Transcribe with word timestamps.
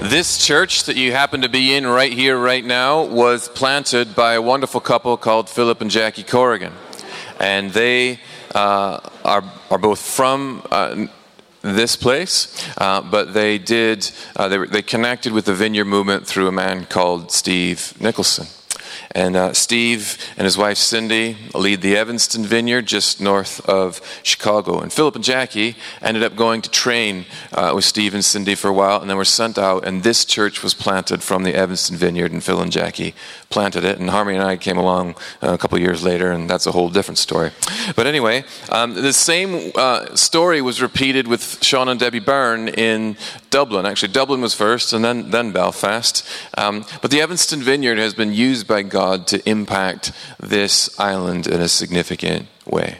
this 0.00 0.44
church 0.44 0.84
that 0.84 0.96
you 0.96 1.12
happen 1.12 1.42
to 1.42 1.48
be 1.48 1.74
in 1.74 1.86
right 1.86 2.12
here, 2.12 2.38
right 2.38 2.64
now, 2.64 3.04
was 3.04 3.48
planted 3.48 4.16
by 4.16 4.34
a 4.34 4.42
wonderful 4.42 4.80
couple 4.80 5.16
called 5.18 5.48
Philip 5.48 5.82
and 5.82 5.90
Jackie 5.90 6.22
Corrigan. 6.22 6.72
And 7.38 7.70
they 7.70 8.18
uh, 8.54 9.00
are, 9.24 9.44
are 9.70 9.78
both 9.78 10.00
from 10.00 10.62
uh, 10.70 11.06
this 11.62 11.96
place, 11.96 12.66
uh, 12.78 13.02
but 13.02 13.34
they 13.34 13.58
did, 13.58 14.10
uh, 14.36 14.48
they, 14.48 14.66
they 14.66 14.82
connected 14.82 15.32
with 15.32 15.44
the 15.44 15.54
vineyard 15.54 15.84
movement 15.84 16.26
through 16.26 16.48
a 16.48 16.52
man 16.52 16.86
called 16.86 17.30
Steve 17.30 17.94
Nicholson. 18.00 18.46
And 19.12 19.34
uh, 19.34 19.52
Steve 19.54 20.16
and 20.36 20.44
his 20.44 20.56
wife 20.56 20.78
Cindy 20.78 21.36
lead 21.52 21.80
the 21.80 21.96
Evanston 21.96 22.44
Vineyard 22.44 22.86
just 22.86 23.20
north 23.20 23.60
of 23.68 24.00
Chicago. 24.22 24.78
And 24.78 24.92
Philip 24.92 25.16
and 25.16 25.24
Jackie 25.24 25.74
ended 26.00 26.22
up 26.22 26.36
going 26.36 26.62
to 26.62 26.70
train 26.70 27.26
uh, 27.52 27.72
with 27.74 27.84
Steve 27.84 28.14
and 28.14 28.24
Cindy 28.24 28.54
for 28.54 28.68
a 28.68 28.72
while, 28.72 29.00
and 29.00 29.10
then 29.10 29.16
were 29.16 29.24
sent 29.24 29.58
out. 29.58 29.84
And 29.84 30.04
this 30.04 30.24
church 30.24 30.62
was 30.62 30.74
planted 30.74 31.24
from 31.24 31.42
the 31.42 31.56
Evanston 31.56 31.96
Vineyard, 31.96 32.30
and 32.30 32.42
Phil 32.42 32.60
and 32.60 32.70
Jackie 32.70 33.14
planted 33.48 33.84
it. 33.84 33.98
And 33.98 34.10
Harmony 34.10 34.38
and 34.38 34.46
I 34.46 34.56
came 34.56 34.78
along 34.78 35.16
uh, 35.42 35.54
a 35.54 35.58
couple 35.58 35.76
years 35.80 36.04
later, 36.04 36.30
and 36.30 36.48
that's 36.48 36.66
a 36.66 36.72
whole 36.72 36.88
different 36.88 37.18
story. 37.18 37.50
But 37.96 38.06
anyway, 38.06 38.44
um, 38.68 38.94
the 38.94 39.12
same 39.12 39.72
uh, 39.74 40.14
story 40.14 40.62
was 40.62 40.80
repeated 40.80 41.26
with 41.26 41.58
Sean 41.64 41.88
and 41.88 41.98
Debbie 41.98 42.20
Byrne 42.20 42.68
in 42.68 43.16
Dublin. 43.50 43.86
Actually, 43.86 44.12
Dublin 44.12 44.40
was 44.40 44.54
first, 44.54 44.92
and 44.92 45.04
then 45.04 45.32
then 45.32 45.50
Belfast. 45.50 46.24
Um, 46.56 46.84
but 47.02 47.10
the 47.10 47.20
Evanston 47.20 47.60
Vineyard 47.60 47.98
has 47.98 48.14
been 48.14 48.32
used 48.32 48.68
by 48.68 48.82
God 48.82 48.99
to 49.00 49.48
impact 49.48 50.12
this 50.38 50.98
island 50.98 51.46
in 51.46 51.60
a 51.60 51.68
significant 51.68 52.46
way. 52.66 52.98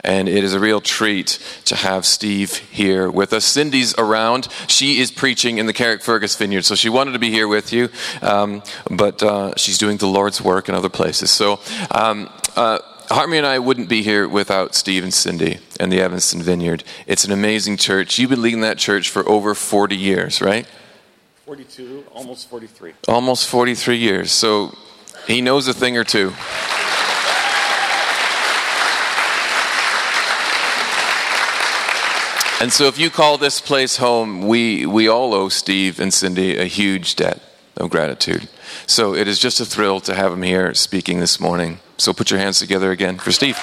And 0.00 0.28
it 0.28 0.44
is 0.44 0.54
a 0.54 0.60
real 0.60 0.80
treat 0.80 1.38
to 1.66 1.76
have 1.76 2.06
Steve 2.06 2.54
here 2.54 3.10
with 3.10 3.32
us. 3.32 3.44
Cindy's 3.44 3.94
around. 3.98 4.48
She 4.66 5.00
is 5.00 5.10
preaching 5.10 5.58
in 5.58 5.66
the 5.66 5.72
Carrickfergus 5.72 6.38
Vineyard, 6.38 6.62
so 6.62 6.74
she 6.74 6.88
wanted 6.88 7.12
to 7.12 7.18
be 7.18 7.30
here 7.30 7.48
with 7.48 7.72
you, 7.72 7.88
um, 8.22 8.62
but 8.90 9.22
uh, 9.22 9.54
she's 9.56 9.78
doing 9.78 9.98
the 9.98 10.06
Lord's 10.06 10.40
work 10.40 10.68
in 10.68 10.74
other 10.74 10.88
places. 10.88 11.30
So, 11.30 11.60
um, 11.90 12.30
uh, 12.56 12.78
Harmony 13.10 13.36
and 13.38 13.46
I 13.46 13.58
wouldn't 13.58 13.90
be 13.90 14.02
here 14.02 14.26
without 14.26 14.74
Steve 14.74 15.02
and 15.02 15.12
Cindy 15.12 15.58
and 15.78 15.92
the 15.92 16.00
Evanston 16.00 16.42
Vineyard. 16.42 16.84
It's 17.06 17.24
an 17.24 17.32
amazing 17.32 17.76
church. 17.76 18.18
You've 18.18 18.30
been 18.30 18.40
leading 18.40 18.62
that 18.62 18.78
church 18.78 19.10
for 19.10 19.28
over 19.28 19.54
40 19.54 19.94
years, 19.94 20.40
right? 20.40 20.66
42, 21.44 22.04
almost 22.12 22.48
43. 22.48 22.94
Almost 23.06 23.48
43 23.48 23.96
years. 23.98 24.32
So 24.32 24.74
he 25.26 25.40
knows 25.40 25.68
a 25.68 25.74
thing 25.74 25.96
or 25.96 26.04
two. 26.04 26.32
And 32.60 32.72
so, 32.72 32.86
if 32.86 32.98
you 32.98 33.10
call 33.10 33.36
this 33.36 33.60
place 33.60 33.98
home, 33.98 34.46
we, 34.46 34.86
we 34.86 35.06
all 35.06 35.34
owe 35.34 35.50
Steve 35.50 36.00
and 36.00 36.14
Cindy 36.14 36.56
a 36.56 36.64
huge 36.64 37.14
debt 37.14 37.42
of 37.76 37.90
gratitude. 37.90 38.48
So, 38.86 39.14
it 39.14 39.28
is 39.28 39.38
just 39.38 39.60
a 39.60 39.66
thrill 39.66 40.00
to 40.00 40.14
have 40.14 40.32
him 40.32 40.42
here 40.42 40.72
speaking 40.72 41.20
this 41.20 41.38
morning. 41.38 41.80
So, 41.98 42.14
put 42.14 42.30
your 42.30 42.40
hands 42.40 42.60
together 42.60 42.90
again 42.90 43.18
for 43.18 43.32
Steve. 43.32 43.58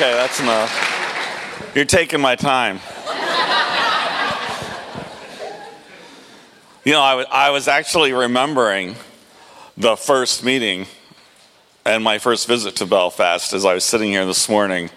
Okay, 0.00 0.12
that's 0.12 0.38
enough. 0.38 1.72
You're 1.74 1.84
taking 1.84 2.20
my 2.20 2.36
time. 2.36 2.78
You 6.84 6.92
know, 6.92 7.00
I, 7.00 7.10
w- 7.14 7.28
I 7.32 7.50
was 7.50 7.66
actually 7.66 8.12
remembering 8.12 8.94
the 9.76 9.96
first 9.96 10.44
meeting 10.44 10.86
and 11.84 12.04
my 12.04 12.20
first 12.20 12.46
visit 12.46 12.76
to 12.76 12.86
Belfast 12.86 13.52
as 13.52 13.64
I 13.64 13.74
was 13.74 13.82
sitting 13.82 14.12
here 14.12 14.24
this 14.24 14.48
morning. 14.48 14.90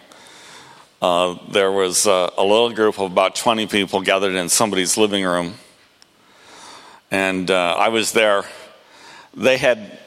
Uh, 1.02 1.36
there 1.50 1.72
was 1.72 2.06
uh, 2.06 2.30
a 2.38 2.44
little 2.44 2.72
group 2.72 3.00
of 3.00 3.12
about 3.12 3.34
20 3.34 3.66
people 3.66 4.02
gathered 4.02 4.36
in 4.36 4.50
somebody's 4.50 4.98
living 4.98 5.26
room. 5.26 5.56
And 7.10 7.50
uh, 7.50 7.76
I 7.76 7.90
was 7.90 8.12
there. 8.12 8.44
They 9.34 9.58
had 9.58 9.98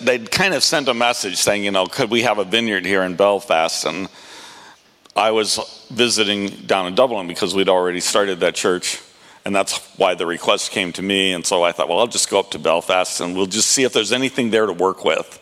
they'd 0.00 0.30
kind 0.30 0.54
of 0.54 0.62
sent 0.62 0.88
a 0.88 0.94
message 0.94 1.36
saying, 1.36 1.64
you 1.64 1.70
know, 1.70 1.86
could 1.86 2.10
we 2.10 2.22
have 2.22 2.38
a 2.38 2.44
vineyard 2.44 2.84
here 2.84 3.02
in 3.02 3.16
Belfast? 3.16 3.84
And 3.84 4.08
I 5.14 5.30
was 5.30 5.86
visiting 5.90 6.48
down 6.66 6.86
in 6.86 6.94
Dublin 6.94 7.26
because 7.26 7.54
we'd 7.54 7.68
already 7.68 8.00
started 8.00 8.40
that 8.40 8.54
church. 8.54 9.00
And 9.44 9.54
that's 9.54 9.78
why 9.96 10.14
the 10.14 10.26
request 10.26 10.70
came 10.70 10.92
to 10.92 11.02
me. 11.02 11.32
And 11.32 11.44
so 11.44 11.62
I 11.62 11.72
thought, 11.72 11.88
well, 11.88 11.98
I'll 11.98 12.06
just 12.06 12.30
go 12.30 12.38
up 12.38 12.52
to 12.52 12.58
Belfast 12.58 13.20
and 13.20 13.34
we'll 13.34 13.46
just 13.46 13.68
see 13.68 13.82
if 13.82 13.92
there's 13.92 14.12
anything 14.12 14.50
there 14.50 14.66
to 14.66 14.72
work 14.72 15.04
with. 15.04 15.38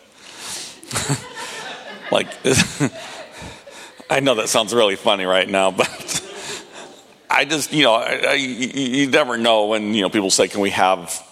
like, 2.11 2.27
I 4.09 4.19
know 4.19 4.35
that 4.35 4.49
sounds 4.49 4.73
really 4.73 4.95
funny 4.95 5.25
right 5.25 5.47
now, 5.47 5.71
but 5.71 6.21
I 7.29 7.45
just, 7.45 7.71
you 7.71 7.83
know, 7.83 7.93
I, 7.93 8.23
I, 8.29 8.33
you 8.33 9.07
never 9.07 9.37
know 9.37 9.67
when, 9.67 9.93
you 9.93 10.01
know, 10.01 10.09
people 10.09 10.31
say, 10.31 10.47
can 10.47 10.61
we 10.61 10.71
have 10.71 11.25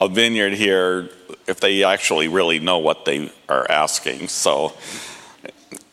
a 0.00 0.08
vineyard 0.08 0.54
here 0.54 1.10
if 1.46 1.60
they 1.60 1.84
actually 1.84 2.28
really 2.28 2.58
know 2.58 2.78
what 2.78 3.04
they 3.04 3.30
are 3.48 3.70
asking. 3.70 4.28
So, 4.28 4.72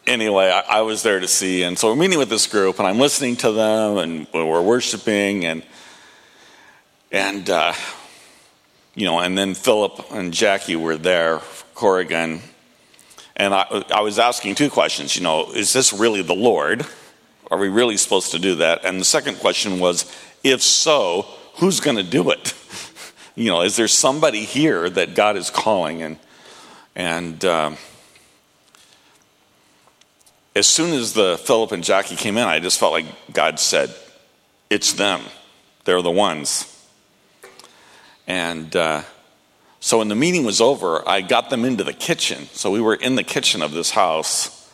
anyway, 0.06 0.50
I, 0.50 0.78
I, 0.78 0.82
was 0.82 1.04
there 1.04 1.20
to 1.20 1.28
see, 1.28 1.64
and 1.64 1.78
so 1.78 1.90
we're 1.90 1.96
meeting 1.96 2.18
with 2.18 2.30
this 2.30 2.48
group, 2.48 2.80
and 2.80 2.88
I'm 2.88 3.00
listening 3.00 3.36
to 3.38 3.52
them, 3.52 3.98
and 3.98 4.28
we're 4.34 4.62
worshiping, 4.62 5.46
and 5.46 5.64
and 7.12 7.50
uh, 7.50 7.74
you 8.96 9.06
know, 9.06 9.20
and 9.20 9.38
then 9.38 9.54
Philip 9.54 10.12
and 10.12 10.34
Jackie 10.34 10.76
were 10.76 10.98
there, 10.98 11.42
Corrigan, 11.76 12.42
and 13.36 13.54
I, 13.54 13.84
I 13.94 14.02
was 14.02 14.20
asking 14.20 14.56
two 14.56 14.70
questions. 14.70 15.16
You 15.16 15.24
know, 15.24 15.52
is 15.52 15.74
this 15.74 15.92
really 15.92 16.22
the 16.22 16.36
Lord? 16.36 16.86
Are 17.50 17.58
we 17.58 17.70
really 17.70 17.98
supposed 17.98 18.32
to 18.32 18.40
do 18.40 18.56
that? 18.56 18.84
And 18.84 19.00
the 19.00 19.06
second 19.06 19.36
question 19.36 19.80
was, 19.80 20.12
if 20.44 20.62
so, 20.62 21.26
who's 21.56 21.80
going 21.80 21.98
to 21.98 22.04
do 22.04 22.30
it? 22.32 22.54
You 23.38 23.52
know, 23.52 23.62
is 23.62 23.76
there 23.76 23.88
somebody 23.88 24.46
here 24.46 24.90
that 24.90 25.14
God 25.14 25.38
is 25.38 25.52
calling? 25.52 26.02
And, 26.02 26.18
and 26.96 27.46
um, 27.46 27.78
as 30.56 30.66
soon 30.66 30.92
as 30.92 31.14
the 31.14 31.38
Philip 31.38 31.72
and 31.72 31.84
Jackie 31.84 32.16
came 32.16 32.36
in, 32.36 32.48
I 32.48 32.60
just 32.60 32.80
felt 32.80 32.94
like 32.94 33.06
God 33.32 33.60
said, 33.60 33.94
it's 34.72 34.94
them. 34.94 35.22
They're 35.86 36.02
the 36.02 36.10
ones. 36.10 36.74
And 38.26 38.76
uh, 38.76 39.04
so 39.80 40.00
when 40.00 40.08
the 40.08 40.16
meeting 40.16 40.44
was 40.44 40.60
over, 40.60 41.08
I 41.08 41.22
got 41.22 41.52
them 41.52 41.64
into 41.64 41.84
the 41.84 41.94
kitchen. 41.94 42.48
So 42.54 42.72
we 42.72 42.82
were 42.82 42.96
in 42.96 43.14
the 43.14 43.24
kitchen 43.24 43.62
of 43.62 43.72
this 43.72 43.92
house. 43.92 44.68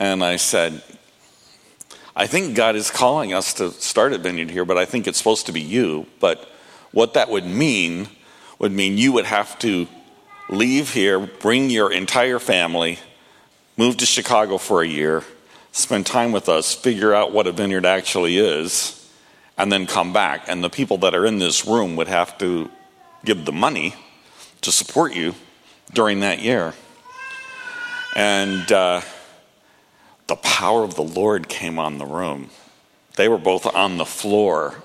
And 0.00 0.24
I 0.24 0.36
said, 0.36 0.82
I 2.16 2.26
think 2.26 2.56
God 2.56 2.74
is 2.74 2.90
calling 2.90 3.32
us 3.32 3.54
to 3.54 3.70
start 3.70 4.12
a 4.12 4.18
vineyard 4.18 4.50
here, 4.50 4.64
but 4.64 4.76
I 4.76 4.86
think 4.86 5.06
it's 5.06 5.18
supposed 5.18 5.46
to 5.46 5.52
be 5.52 5.60
you. 5.60 6.08
But 6.18 6.49
what 6.92 7.14
that 7.14 7.30
would 7.30 7.46
mean 7.46 8.08
would 8.58 8.72
mean 8.72 8.98
you 8.98 9.12
would 9.12 9.24
have 9.24 9.58
to 9.60 9.88
leave 10.48 10.92
here, 10.92 11.18
bring 11.18 11.70
your 11.70 11.92
entire 11.92 12.38
family, 12.38 12.98
move 13.76 13.96
to 13.98 14.06
Chicago 14.06 14.58
for 14.58 14.82
a 14.82 14.86
year, 14.86 15.22
spend 15.72 16.04
time 16.04 16.32
with 16.32 16.48
us, 16.48 16.74
figure 16.74 17.14
out 17.14 17.32
what 17.32 17.46
a 17.46 17.52
vineyard 17.52 17.86
actually 17.86 18.36
is, 18.36 18.96
and 19.56 19.70
then 19.70 19.86
come 19.86 20.12
back. 20.12 20.44
And 20.48 20.62
the 20.62 20.70
people 20.70 20.98
that 20.98 21.14
are 21.14 21.24
in 21.24 21.38
this 21.38 21.66
room 21.66 21.96
would 21.96 22.08
have 22.08 22.36
to 22.38 22.70
give 23.24 23.44
the 23.44 23.52
money 23.52 23.94
to 24.62 24.72
support 24.72 25.14
you 25.14 25.34
during 25.92 26.20
that 26.20 26.40
year. 26.40 26.74
And 28.16 28.70
uh, 28.72 29.02
the 30.26 30.36
power 30.36 30.82
of 30.82 30.96
the 30.96 31.02
Lord 31.02 31.48
came 31.48 31.78
on 31.78 31.98
the 31.98 32.06
room. 32.06 32.50
They 33.16 33.28
were 33.28 33.38
both 33.38 33.66
on 33.66 33.96
the 33.96 34.04
floor 34.04 34.82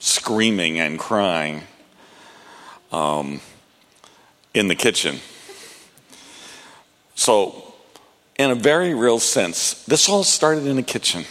screaming 0.00 0.80
and 0.80 0.98
crying 0.98 1.62
um, 2.90 3.40
in 4.52 4.66
the 4.66 4.74
kitchen. 4.74 5.20
So, 7.14 7.74
in 8.38 8.50
a 8.50 8.54
very 8.54 8.94
real 8.94 9.20
sense, 9.20 9.84
this 9.84 10.08
all 10.08 10.24
started 10.24 10.66
in 10.66 10.78
a 10.78 10.82
kitchen. 10.82 11.24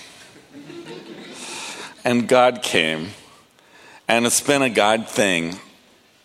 and 2.06 2.28
God 2.28 2.62
came, 2.62 3.10
and 4.08 4.26
it's 4.26 4.40
been 4.40 4.62
a 4.62 4.70
God 4.70 5.10
thing 5.10 5.60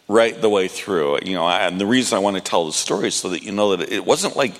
right 0.07 0.39
the 0.39 0.51
way 0.51 0.69
through. 0.69 1.21
You 1.25 1.35
know, 1.35 1.49
and 1.49 1.81
the 1.81 1.87
reason 1.87 2.17
I 2.17 2.21
want 2.21 2.37
to 2.37 2.43
tell 2.43 2.67
the 2.67 2.73
story 2.73 3.09
is 3.09 3.15
so 3.15 3.31
that 3.31 3.43
you 3.43 3.53
know 3.53 3.77
that 3.77 3.91
it 3.91 4.05
wasn't 4.05 4.37
like 4.37 4.55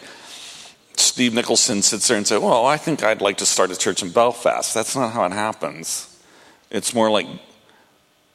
Steve 0.97 1.35
Nicholson 1.35 1.83
sits 1.83 2.09
there 2.09 2.17
and 2.17 2.27
says, 2.27 2.41
Well, 2.41 2.65
I 2.65 2.79
think 2.79 3.03
I'd 3.03 3.21
like 3.21 3.37
to 3.39 3.47
start 3.47 3.71
a 3.71 3.77
church 3.77 4.03
in 4.03 4.11
Belfast. 4.11 4.73
That's 4.73 4.97
not 4.97 5.13
how 5.13 5.25
it 5.27 5.33
happens. 5.33 6.11
It's 6.71 6.95
more 6.95 7.11
like 7.11 7.27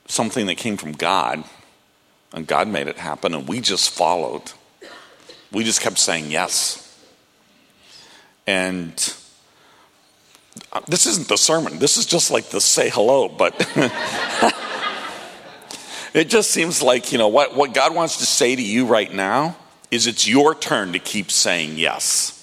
something 0.09 0.47
that 0.47 0.55
came 0.55 0.75
from 0.75 0.91
God, 0.91 1.43
and 2.33 2.45
God 2.45 2.67
made 2.67 2.87
it 2.87 2.97
happen, 2.97 3.33
and 3.33 3.47
we 3.47 3.61
just 3.61 3.91
followed. 3.91 4.51
We 5.51 5.63
just 5.63 5.81
kept 5.81 5.97
saying 5.97 6.29
yes. 6.29 6.85
And 8.45 8.91
uh, 10.73 10.81
this 10.87 11.05
isn't 11.05 11.27
the 11.27 11.37
sermon, 11.37 11.79
this 11.79 11.97
is 11.97 12.05
just 12.05 12.31
like 12.31 12.49
the 12.49 12.59
say 12.59 12.89
hello, 12.89 13.29
but 13.29 13.53
it 16.13 16.25
just 16.25 16.51
seems 16.51 16.81
like, 16.81 17.11
you 17.11 17.17
know, 17.17 17.27
what, 17.27 17.55
what 17.55 17.73
God 17.73 17.95
wants 17.95 18.17
to 18.17 18.25
say 18.25 18.55
to 18.55 18.61
you 18.61 18.85
right 18.85 19.13
now 19.13 19.55
is 19.91 20.07
it's 20.07 20.27
your 20.27 20.53
turn 20.53 20.93
to 20.93 20.99
keep 20.99 21.31
saying 21.31 21.77
yes. 21.77 22.35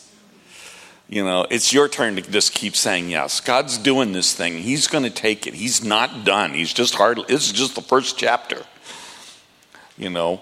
You 1.09 1.25
know, 1.25 1.47
it's 1.51 1.73
your 1.73 1.89
turn 1.89 2.17
to 2.17 2.23
just 2.23 2.53
keep 2.53 2.75
saying 2.75 3.11
yes. 3.11 3.41
God's 3.41 3.79
doing 3.79 4.13
this 4.13 4.35
thing. 4.35 4.59
He's 4.59 4.89
going 4.89 5.05
to 5.05 5.11
take 5.11 5.47
it. 5.47 5.55
He's 5.55 5.85
not 5.85 6.25
done. 6.25 6.53
He's 6.53 6.73
just 6.73 6.97
hard. 6.97 7.21
This 7.29 7.47
is 7.47 7.53
just 7.53 7.77
the 7.77 7.83
first 7.83 8.19
chapter. 8.19 8.63
You 9.97 10.11
know, 10.11 10.41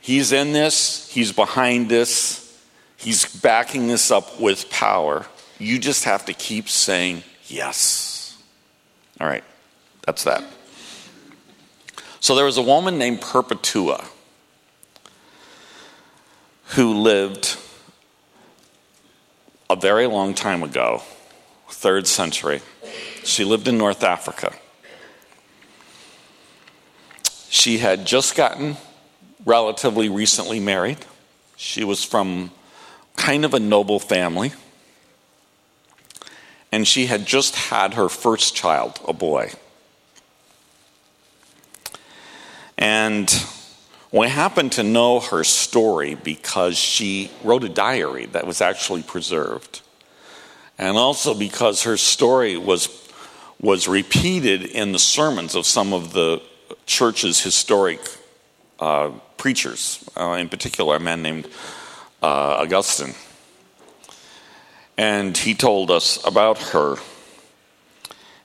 He's 0.00 0.32
in 0.32 0.52
this, 0.52 1.10
He's 1.12 1.32
behind 1.32 1.88
this, 1.88 2.60
He's 2.96 3.24
backing 3.40 3.88
this 3.88 4.10
up 4.10 4.40
with 4.40 4.70
power. 4.70 5.26
You 5.58 5.78
just 5.78 6.04
have 6.04 6.24
to 6.26 6.32
keep 6.32 6.68
saying 6.68 7.22
yes. 7.46 8.42
All 9.20 9.26
right, 9.26 9.44
that's 10.04 10.24
that. 10.24 10.44
So 12.20 12.34
there 12.34 12.44
was 12.44 12.56
a 12.56 12.62
woman 12.62 12.98
named 12.98 13.20
Perpetua 13.20 14.04
who 16.70 16.94
lived 16.94 17.56
a 19.68 19.76
very 19.76 20.06
long 20.06 20.34
time 20.34 20.62
ago, 20.62 21.02
third 21.68 22.06
century. 22.06 22.60
She 23.24 23.44
lived 23.44 23.66
in 23.68 23.76
North 23.76 24.04
Africa. 24.04 24.54
She 27.48 27.78
had 27.78 28.06
just 28.06 28.36
gotten 28.36 28.76
relatively 29.44 30.08
recently 30.08 30.60
married. 30.60 30.98
She 31.56 31.84
was 31.84 32.04
from 32.04 32.50
kind 33.16 33.44
of 33.44 33.54
a 33.54 33.60
noble 33.60 33.98
family. 33.98 34.52
And 36.70 36.86
she 36.86 37.06
had 37.06 37.26
just 37.26 37.56
had 37.56 37.94
her 37.94 38.08
first 38.08 38.54
child, 38.54 39.00
a 39.06 39.12
boy. 39.12 39.52
And 42.76 43.28
we 44.16 44.28
happen 44.28 44.70
to 44.70 44.82
know 44.82 45.20
her 45.20 45.44
story 45.44 46.14
because 46.14 46.78
she 46.78 47.30
wrote 47.44 47.64
a 47.64 47.68
diary 47.68 48.26
that 48.26 48.46
was 48.46 48.62
actually 48.62 49.02
preserved. 49.02 49.82
And 50.78 50.96
also 50.96 51.34
because 51.34 51.82
her 51.82 51.98
story 51.98 52.56
was, 52.56 52.88
was 53.60 53.86
repeated 53.86 54.62
in 54.62 54.92
the 54.92 54.98
sermons 54.98 55.54
of 55.54 55.66
some 55.66 55.92
of 55.92 56.14
the 56.14 56.40
church's 56.86 57.42
historic 57.42 58.00
uh, 58.80 59.10
preachers, 59.36 60.02
uh, 60.16 60.32
in 60.32 60.48
particular, 60.48 60.96
a 60.96 61.00
man 61.00 61.20
named 61.20 61.46
uh, 62.22 62.62
Augustine. 62.62 63.14
And 64.96 65.36
he 65.36 65.54
told 65.54 65.90
us 65.90 66.24
about 66.26 66.58
her. 66.58 66.96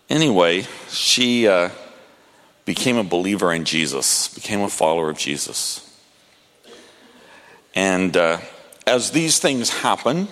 Anyway, 0.10 0.66
she 0.90 1.48
uh, 1.48 1.70
became 2.74 2.96
a 2.96 3.04
believer 3.04 3.52
in 3.52 3.66
Jesus, 3.66 4.34
became 4.34 4.62
a 4.62 4.70
follower 4.70 5.10
of 5.10 5.18
Jesus. 5.18 5.94
And 7.76 8.16
uh, 8.16 8.38
as 8.88 9.12
these 9.12 9.40
things 9.40 9.70
happen, 9.70 10.30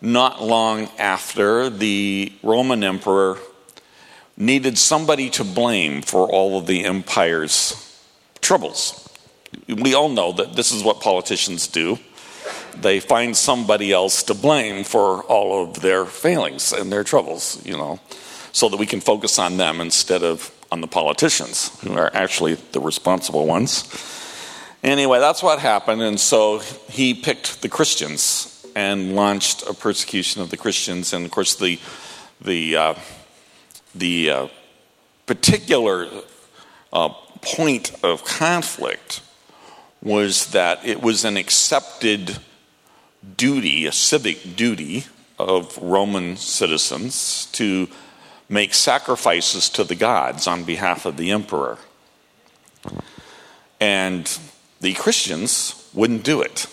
not 0.00 0.42
long 0.42 0.88
after, 0.98 1.70
the 1.70 2.32
Roman 2.42 2.82
emperor 2.82 3.38
needed 4.36 4.76
somebody 4.76 5.30
to 5.30 5.44
blame 5.44 6.02
for 6.02 6.26
all 6.28 6.58
of 6.58 6.66
the 6.66 6.84
empire's 6.84 8.00
troubles. 8.40 9.08
We 9.68 9.94
all 9.94 10.08
know 10.08 10.32
that 10.32 10.56
this 10.56 10.72
is 10.72 10.82
what 10.82 11.00
politicians 11.00 11.68
do. 11.68 12.00
They 12.76 12.98
find 12.98 13.36
somebody 13.36 13.92
else 13.92 14.24
to 14.24 14.34
blame 14.34 14.82
for 14.82 15.22
all 15.22 15.62
of 15.62 15.82
their 15.82 16.04
failings 16.04 16.72
and 16.72 16.90
their 16.90 17.04
troubles, 17.04 17.64
you 17.64 17.76
know, 17.76 18.00
so 18.50 18.68
that 18.68 18.76
we 18.76 18.86
can 18.86 19.00
focus 19.00 19.38
on 19.38 19.56
them 19.56 19.80
instead 19.80 20.24
of 20.24 20.50
on 20.74 20.80
the 20.80 20.88
politicians, 20.88 21.70
who 21.82 21.96
are 21.96 22.10
actually 22.12 22.54
the 22.72 22.80
responsible 22.80 23.46
ones. 23.46 23.84
Anyway, 24.82 25.20
that's 25.20 25.40
what 25.40 25.60
happened, 25.60 26.02
and 26.02 26.18
so 26.18 26.58
he 26.90 27.14
picked 27.14 27.62
the 27.62 27.68
Christians 27.68 28.66
and 28.74 29.14
launched 29.14 29.62
a 29.68 29.72
persecution 29.72 30.42
of 30.42 30.50
the 30.50 30.56
Christians. 30.56 31.12
And 31.12 31.24
of 31.24 31.30
course, 31.30 31.54
the 31.54 31.78
the 32.40 32.76
uh, 32.76 32.94
the 33.94 34.30
uh, 34.30 34.48
particular 35.26 36.08
uh, 36.92 37.10
point 37.40 37.92
of 38.02 38.24
conflict 38.24 39.20
was 40.02 40.46
that 40.46 40.84
it 40.84 41.00
was 41.00 41.24
an 41.24 41.36
accepted 41.36 42.38
duty, 43.36 43.86
a 43.86 43.92
civic 43.92 44.56
duty 44.56 45.04
of 45.38 45.78
Roman 45.78 46.36
citizens 46.36 47.46
to 47.52 47.88
make 48.54 48.72
sacrifices 48.72 49.68
to 49.68 49.82
the 49.82 49.96
gods 49.96 50.46
on 50.46 50.62
behalf 50.62 51.06
of 51.06 51.16
the 51.16 51.32
emperor. 51.32 51.76
And 53.80 54.38
the 54.80 54.94
Christians 54.94 55.90
wouldn't 55.92 56.22
do 56.22 56.40
it 56.40 56.68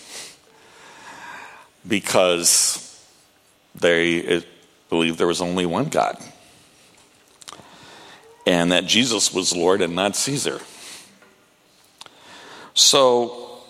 because 1.86 3.04
they 3.74 4.44
believed 4.88 5.18
there 5.18 5.26
was 5.26 5.40
only 5.40 5.66
one 5.66 5.86
God 5.86 6.16
and 8.46 8.70
that 8.70 8.86
Jesus 8.86 9.34
was 9.34 9.54
Lord 9.54 9.82
and 9.82 9.96
not 9.96 10.14
Caesar. 10.14 10.60
So, 12.74 13.60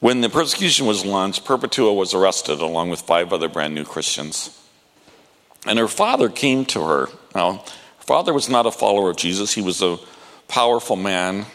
when 0.00 0.22
the 0.22 0.30
persecution 0.30 0.86
was 0.86 1.04
launched, 1.04 1.44
Perpetua 1.44 1.92
was 1.92 2.14
arrested 2.14 2.60
along 2.60 2.88
with 2.88 3.02
five 3.02 3.32
other 3.32 3.48
brand 3.48 3.74
new 3.74 3.84
Christians. 3.84 4.55
And 5.66 5.78
her 5.78 5.88
father 5.88 6.28
came 6.28 6.64
to 6.66 6.82
her. 6.82 7.08
Now, 7.34 7.52
her 7.54 8.04
father 8.04 8.32
was 8.32 8.48
not 8.48 8.66
a 8.66 8.70
follower 8.70 9.10
of 9.10 9.16
Jesus, 9.16 9.52
he 9.52 9.62
was 9.62 9.82
a 9.82 9.98
powerful 10.48 10.96
man, 10.96 11.46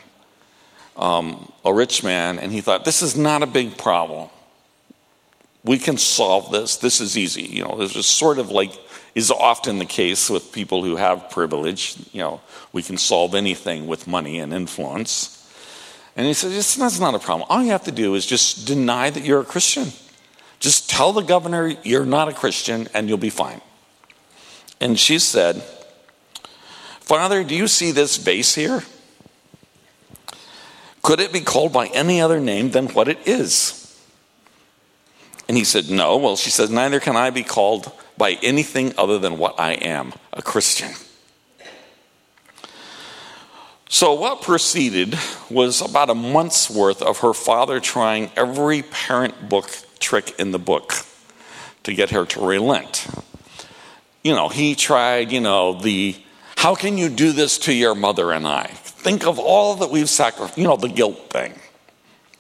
um, 0.98 1.52
a 1.64 1.74
rich 1.74 2.04
man, 2.04 2.40
and 2.40 2.52
he 2.52 2.62
thought, 2.62 2.86
this 2.86 3.02
is 3.02 3.16
not 3.16 3.42
a 3.42 3.48
big 3.48 3.78
problem. 3.78 4.30
We 5.64 5.78
can 5.78 5.98
solve 5.98 6.52
this. 6.52 6.78
This 6.78 7.00
is 7.00 7.18
easy. 7.18 7.44
You 7.44 7.64
know, 7.64 7.78
this 7.78 7.96
is 7.96 8.06
sort 8.06 8.40
of 8.40 8.50
like 8.50 8.72
is 9.14 9.30
often 9.30 9.80
the 9.80 9.86
case 9.86 10.30
with 10.30 10.52
people 10.52 10.84
who 10.84 10.96
have 10.96 11.30
privilege. 11.30 11.98
You 12.14 12.22
know, 12.22 12.42
we 12.72 12.82
can 12.82 12.98
solve 12.98 13.36
anything 13.36 13.88
with 13.88 14.08
money 14.08 14.40
and 14.40 14.54
influence. 14.54 15.38
And 16.16 16.28
he 16.28 16.34
said, 16.34 16.52
that's 16.52 17.00
not 17.00 17.16
a 17.16 17.20
problem. 17.20 17.48
All 17.50 17.64
you 17.64 17.72
have 17.72 17.86
to 17.86 17.92
do 17.92 18.16
is 18.16 18.26
just 18.26 18.66
deny 18.68 19.10
that 19.10 19.24
you're 19.24 19.42
a 19.42 19.46
Christian. 19.46 19.92
Just 20.60 20.90
tell 20.90 21.14
the 21.14 21.22
governor 21.22 21.74
you're 21.84 22.06
not 22.06 22.30
a 22.30 22.34
Christian 22.34 22.88
and 22.94 23.08
you'll 23.10 23.18
be 23.18 23.30
fine. 23.30 23.62
And 24.82 25.00
she 25.00 25.20
said, 25.20 25.62
Father, 27.00 27.44
do 27.44 27.56
you 27.56 27.68
see 27.68 27.92
this 27.92 28.18
vase 28.18 28.56
here? 28.56 28.84
Could 31.04 31.20
it 31.20 31.32
be 31.32 31.42
called 31.42 31.72
by 31.72 31.88
any 31.88 32.20
other 32.20 32.40
name 32.40 32.72
than 32.72 32.88
what 32.88 33.08
it 33.08 33.20
is? 33.28 33.78
And 35.48 35.56
he 35.56 35.64
said, 35.64 35.90
No. 35.90 36.18
Well, 36.18 36.36
she 36.36 36.50
said, 36.50 36.72
Neither 36.72 37.00
can 37.00 37.16
I 37.16 37.30
be 37.30 37.44
called 37.44 37.92
by 38.18 38.34
anything 38.42 38.94
other 38.98 39.20
than 39.20 39.38
what 39.38 39.60
I 39.60 39.74
am 39.74 40.14
a 40.34 40.42
Christian. 40.42 40.92
So, 43.90 44.14
what 44.14 44.42
proceeded 44.42 45.18
was 45.50 45.82
about 45.82 46.10
a 46.10 46.16
month's 46.16 46.70
worth 46.70 47.02
of 47.02 47.20
her 47.20 47.34
father 47.34 47.80
trying 47.80 48.32
every 48.36 48.84
parent 48.84 49.50
book 49.50 49.70
trick 50.00 50.40
in 50.40 50.52
the 50.52 50.60
book 50.60 50.94
to 51.84 51.94
get 51.94 52.12
her 52.12 52.26
to 52.26 52.46
relent 52.46 53.08
you 54.24 54.34
know, 54.34 54.50
he 54.50 54.76
tried, 54.76 55.32
you 55.32 55.42
know, 55.42 55.74
the 55.74 56.16
how 56.56 56.76
can 56.76 56.98
you 56.98 57.10
do 57.10 57.32
this 57.32 57.58
to 57.60 57.74
your 57.74 57.96
mother 57.96 58.32
and 58.32 58.48
I? 58.48 58.68
Think 58.68 59.26
of 59.26 59.40
all 59.40 59.78
that 59.78 59.90
we've 59.90 60.10
sacrificed, 60.10 60.58
you 60.58 60.66
know, 60.66 60.78
the 60.78 60.90
guilt 60.90 61.30
thing. 61.32 61.54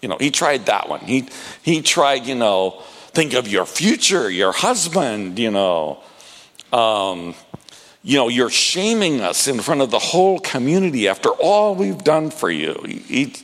You 0.01 0.09
know, 0.09 0.17
he 0.19 0.29
tried 0.31 0.67
that 0.67 0.89
one. 0.89 0.99
He 1.01 1.27
he 1.63 1.81
tried, 1.81 2.25
you 2.25 2.35
know, 2.35 2.81
think 3.13 3.33
of 3.33 3.47
your 3.47 3.65
future, 3.65 4.29
your 4.29 4.51
husband, 4.51 5.39
you 5.39 5.51
know. 5.51 6.03
Um, 6.71 7.35
you 8.03 8.17
know, 8.17 8.29
you're 8.29 8.49
shaming 8.49 9.21
us 9.21 9.47
in 9.47 9.59
front 9.59 9.81
of 9.81 9.91
the 9.91 9.99
whole 9.99 10.39
community 10.39 11.07
after 11.07 11.29
all 11.29 11.75
we've 11.75 12.03
done 12.03 12.31
for 12.31 12.49
you. 12.49 12.81
He, 12.83 13.35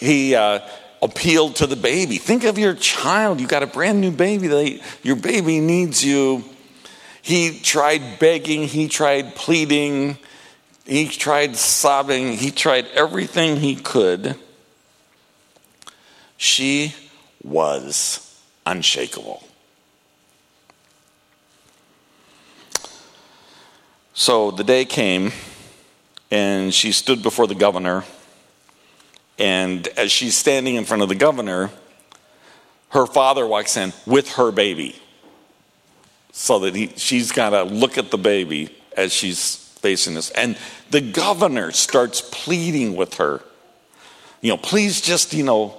he 0.00 0.34
uh, 0.34 0.60
appealed 1.00 1.56
to 1.56 1.66
the 1.66 1.76
baby. 1.76 2.16
Think 2.16 2.42
of 2.42 2.58
your 2.58 2.74
child. 2.74 3.40
You 3.40 3.46
got 3.46 3.62
a 3.62 3.68
brand 3.68 4.00
new 4.00 4.10
baby. 4.10 4.48
They, 4.48 4.82
your 5.04 5.14
baby 5.14 5.60
needs 5.60 6.04
you 6.04 6.42
He 7.28 7.60
tried 7.60 8.18
begging, 8.18 8.68
he 8.68 8.88
tried 8.88 9.34
pleading, 9.34 10.16
he 10.86 11.08
tried 11.08 11.56
sobbing, 11.56 12.32
he 12.32 12.50
tried 12.50 12.86
everything 12.94 13.56
he 13.56 13.76
could. 13.76 14.34
She 16.38 16.94
was 17.44 18.34
unshakable. 18.64 19.46
So 24.14 24.50
the 24.50 24.64
day 24.64 24.86
came, 24.86 25.32
and 26.30 26.72
she 26.72 26.92
stood 26.92 27.22
before 27.22 27.46
the 27.46 27.54
governor. 27.54 28.04
And 29.38 29.86
as 29.98 30.10
she's 30.10 30.34
standing 30.34 30.76
in 30.76 30.86
front 30.86 31.02
of 31.02 31.10
the 31.10 31.14
governor, 31.14 31.72
her 32.88 33.04
father 33.04 33.46
walks 33.46 33.76
in 33.76 33.92
with 34.06 34.32
her 34.36 34.50
baby. 34.50 34.98
So 36.32 36.60
that 36.60 36.74
he, 36.74 36.88
she's 36.96 37.32
got 37.32 37.50
to 37.50 37.64
look 37.64 37.98
at 37.98 38.10
the 38.10 38.18
baby 38.18 38.74
as 38.96 39.12
she's 39.12 39.56
facing 39.80 40.14
this. 40.14 40.30
And 40.30 40.56
the 40.90 41.00
governor 41.00 41.72
starts 41.72 42.20
pleading 42.20 42.96
with 42.96 43.14
her. 43.14 43.42
You 44.40 44.50
know, 44.50 44.56
please 44.56 45.00
just, 45.00 45.32
you 45.32 45.42
know, 45.42 45.74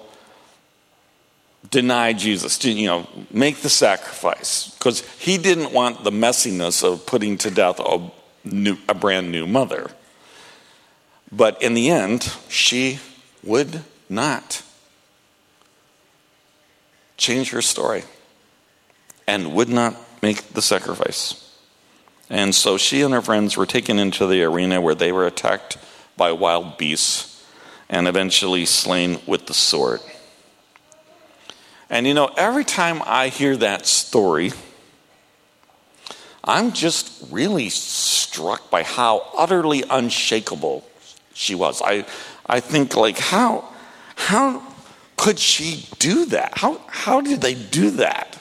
deny 1.69 2.13
Jesus, 2.13 2.63
you 2.63 2.87
know, 2.87 3.07
make 3.31 3.57
the 3.57 3.69
sacrifice. 3.69 4.69
Because 4.77 5.01
he 5.17 5.37
didn't 5.37 5.71
want 5.71 6.03
the 6.03 6.11
messiness 6.11 6.83
of 6.83 7.05
putting 7.05 7.37
to 7.39 7.51
death 7.51 7.79
a, 7.79 8.11
new, 8.43 8.77
a 8.87 8.93
brand 8.93 9.31
new 9.31 9.45
mother. 9.45 9.91
But 11.31 11.61
in 11.61 11.73
the 11.73 11.89
end, 11.89 12.33
she 12.47 12.99
would 13.43 13.83
not 14.09 14.63
change 17.17 17.51
her 17.51 17.61
story 17.61 18.03
and 19.27 19.53
would 19.53 19.69
not 19.69 19.95
make 20.21 20.53
the 20.53 20.61
sacrifice. 20.61 21.45
And 22.29 22.53
so 22.53 22.77
she 22.77 23.01
and 23.01 23.13
her 23.13 23.21
friends 23.21 23.57
were 23.57 23.65
taken 23.65 23.97
into 23.97 24.27
the 24.27 24.43
arena 24.43 24.81
where 24.81 24.95
they 24.95 25.11
were 25.11 25.25
attacked 25.25 25.77
by 26.15 26.31
wild 26.31 26.77
beasts 26.77 27.43
and 27.89 28.07
eventually 28.07 28.65
slain 28.65 29.19
with 29.25 29.47
the 29.47 29.53
sword. 29.53 29.99
And 31.89 32.05
you 32.05 32.13
know, 32.13 32.29
every 32.37 32.63
time 32.63 33.01
I 33.05 33.29
hear 33.29 33.57
that 33.57 33.87
story, 33.87 34.51
I'm 36.43 36.71
just 36.71 37.31
really 37.31 37.69
struck 37.69 38.69
by 38.69 38.83
how 38.83 39.27
utterly 39.37 39.83
unshakable 39.89 40.85
she 41.33 41.55
was. 41.55 41.81
I, 41.81 42.05
I 42.45 42.59
think, 42.59 42.95
like, 42.95 43.17
how, 43.17 43.65
how 44.15 44.63
could 45.17 45.39
she 45.39 45.87
do 45.99 46.25
that? 46.27 46.57
How, 46.57 46.81
how 46.87 47.21
did 47.21 47.41
they 47.41 47.53
do 47.53 47.91
that? 47.91 48.38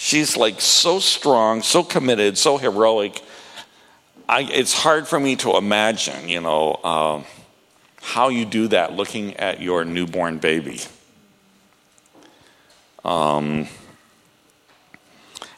She's 0.00 0.36
like 0.36 0.60
so 0.60 1.00
strong, 1.00 1.60
so 1.60 1.82
committed, 1.82 2.38
so 2.38 2.56
heroic. 2.56 3.20
I, 4.28 4.42
it's 4.42 4.72
hard 4.72 5.08
for 5.08 5.18
me 5.18 5.34
to 5.36 5.56
imagine, 5.56 6.28
you 6.28 6.40
know, 6.40 6.78
uh, 6.84 7.22
how 8.00 8.28
you 8.28 8.44
do 8.44 8.68
that 8.68 8.92
looking 8.92 9.34
at 9.38 9.60
your 9.60 9.84
newborn 9.84 10.38
baby. 10.38 10.80
Um, 13.04 13.66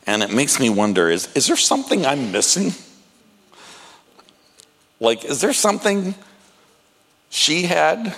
and 0.06 0.23
it 0.23 0.32
makes 0.32 0.59
me 0.59 0.70
wonder 0.70 1.11
is, 1.11 1.30
is 1.35 1.47
there 1.47 1.54
something 1.54 2.06
I'm 2.06 2.32
missing? 2.32 2.73
Like, 5.00 5.23
is 5.26 5.42
there 5.42 5.52
something 5.52 6.14
she 7.28 7.64
had 7.64 8.16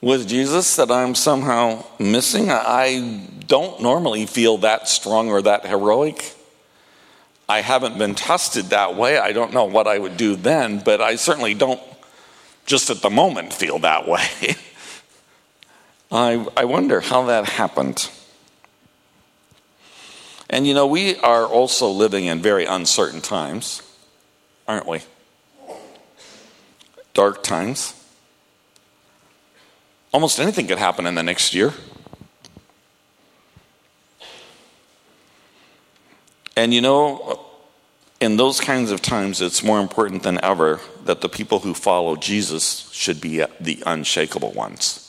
with 0.00 0.28
Jesus 0.28 0.76
that 0.76 0.90
I'm 0.90 1.14
somehow 1.14 1.84
missing? 1.98 2.50
I 2.50 3.26
don't 3.46 3.82
normally 3.82 4.26
feel 4.26 4.58
that 4.58 4.88
strong 4.88 5.28
or 5.28 5.42
that 5.42 5.66
heroic. 5.66 6.34
I 7.48 7.62
haven't 7.62 7.98
been 7.98 8.14
tested 8.14 8.66
that 8.66 8.94
way. 8.94 9.18
I 9.18 9.32
don't 9.32 9.52
know 9.52 9.64
what 9.64 9.86
I 9.86 9.98
would 9.98 10.16
do 10.16 10.36
then, 10.36 10.78
but 10.84 11.00
I 11.00 11.16
certainly 11.16 11.54
don't 11.54 11.80
just 12.64 12.90
at 12.90 12.98
the 12.98 13.10
moment 13.10 13.52
feel 13.52 13.80
that 13.80 14.06
way. 14.06 14.22
I, 16.12 16.46
I 16.56 16.64
wonder 16.64 17.00
how 17.00 17.26
that 17.26 17.46
happened. 17.46 18.08
And 20.48 20.66
you 20.66 20.74
know, 20.74 20.86
we 20.86 21.16
are 21.16 21.44
also 21.44 21.88
living 21.88 22.26
in 22.26 22.40
very 22.40 22.64
uncertain 22.64 23.20
times, 23.20 23.82
aren't 24.66 24.86
we? 24.86 25.00
Dark 27.14 27.42
times. 27.42 27.94
Almost 30.12 30.40
anything 30.40 30.66
could 30.66 30.78
happen 30.78 31.06
in 31.06 31.14
the 31.14 31.22
next 31.22 31.54
year. 31.54 31.72
And 36.56 36.74
you 36.74 36.80
know, 36.80 37.40
in 38.20 38.36
those 38.36 38.60
kinds 38.60 38.90
of 38.90 39.00
times, 39.00 39.40
it's 39.40 39.62
more 39.62 39.80
important 39.80 40.22
than 40.22 40.42
ever 40.44 40.80
that 41.04 41.20
the 41.20 41.28
people 41.28 41.60
who 41.60 41.74
follow 41.74 42.16
Jesus 42.16 42.90
should 42.92 43.20
be 43.20 43.44
the 43.60 43.82
unshakable 43.86 44.52
ones. 44.52 45.06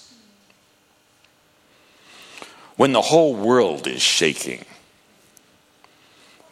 When 2.77 2.93
the 2.93 3.01
whole 3.01 3.36
world 3.36 3.86
is 3.86 4.01
shaking, 4.01 4.65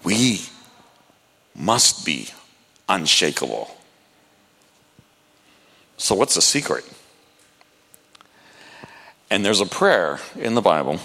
we 0.04 0.42
must 1.56 2.06
be 2.06 2.30
unshakable. 2.88 3.76
So, 5.98 6.16
what's 6.16 6.36
the 6.36 6.42
secret? 6.42 6.86
And 9.30 9.46
there's 9.46 9.62
a 9.62 9.66
prayer 9.66 10.20
in 10.36 10.56
the 10.56 10.62
Bible 10.62 11.00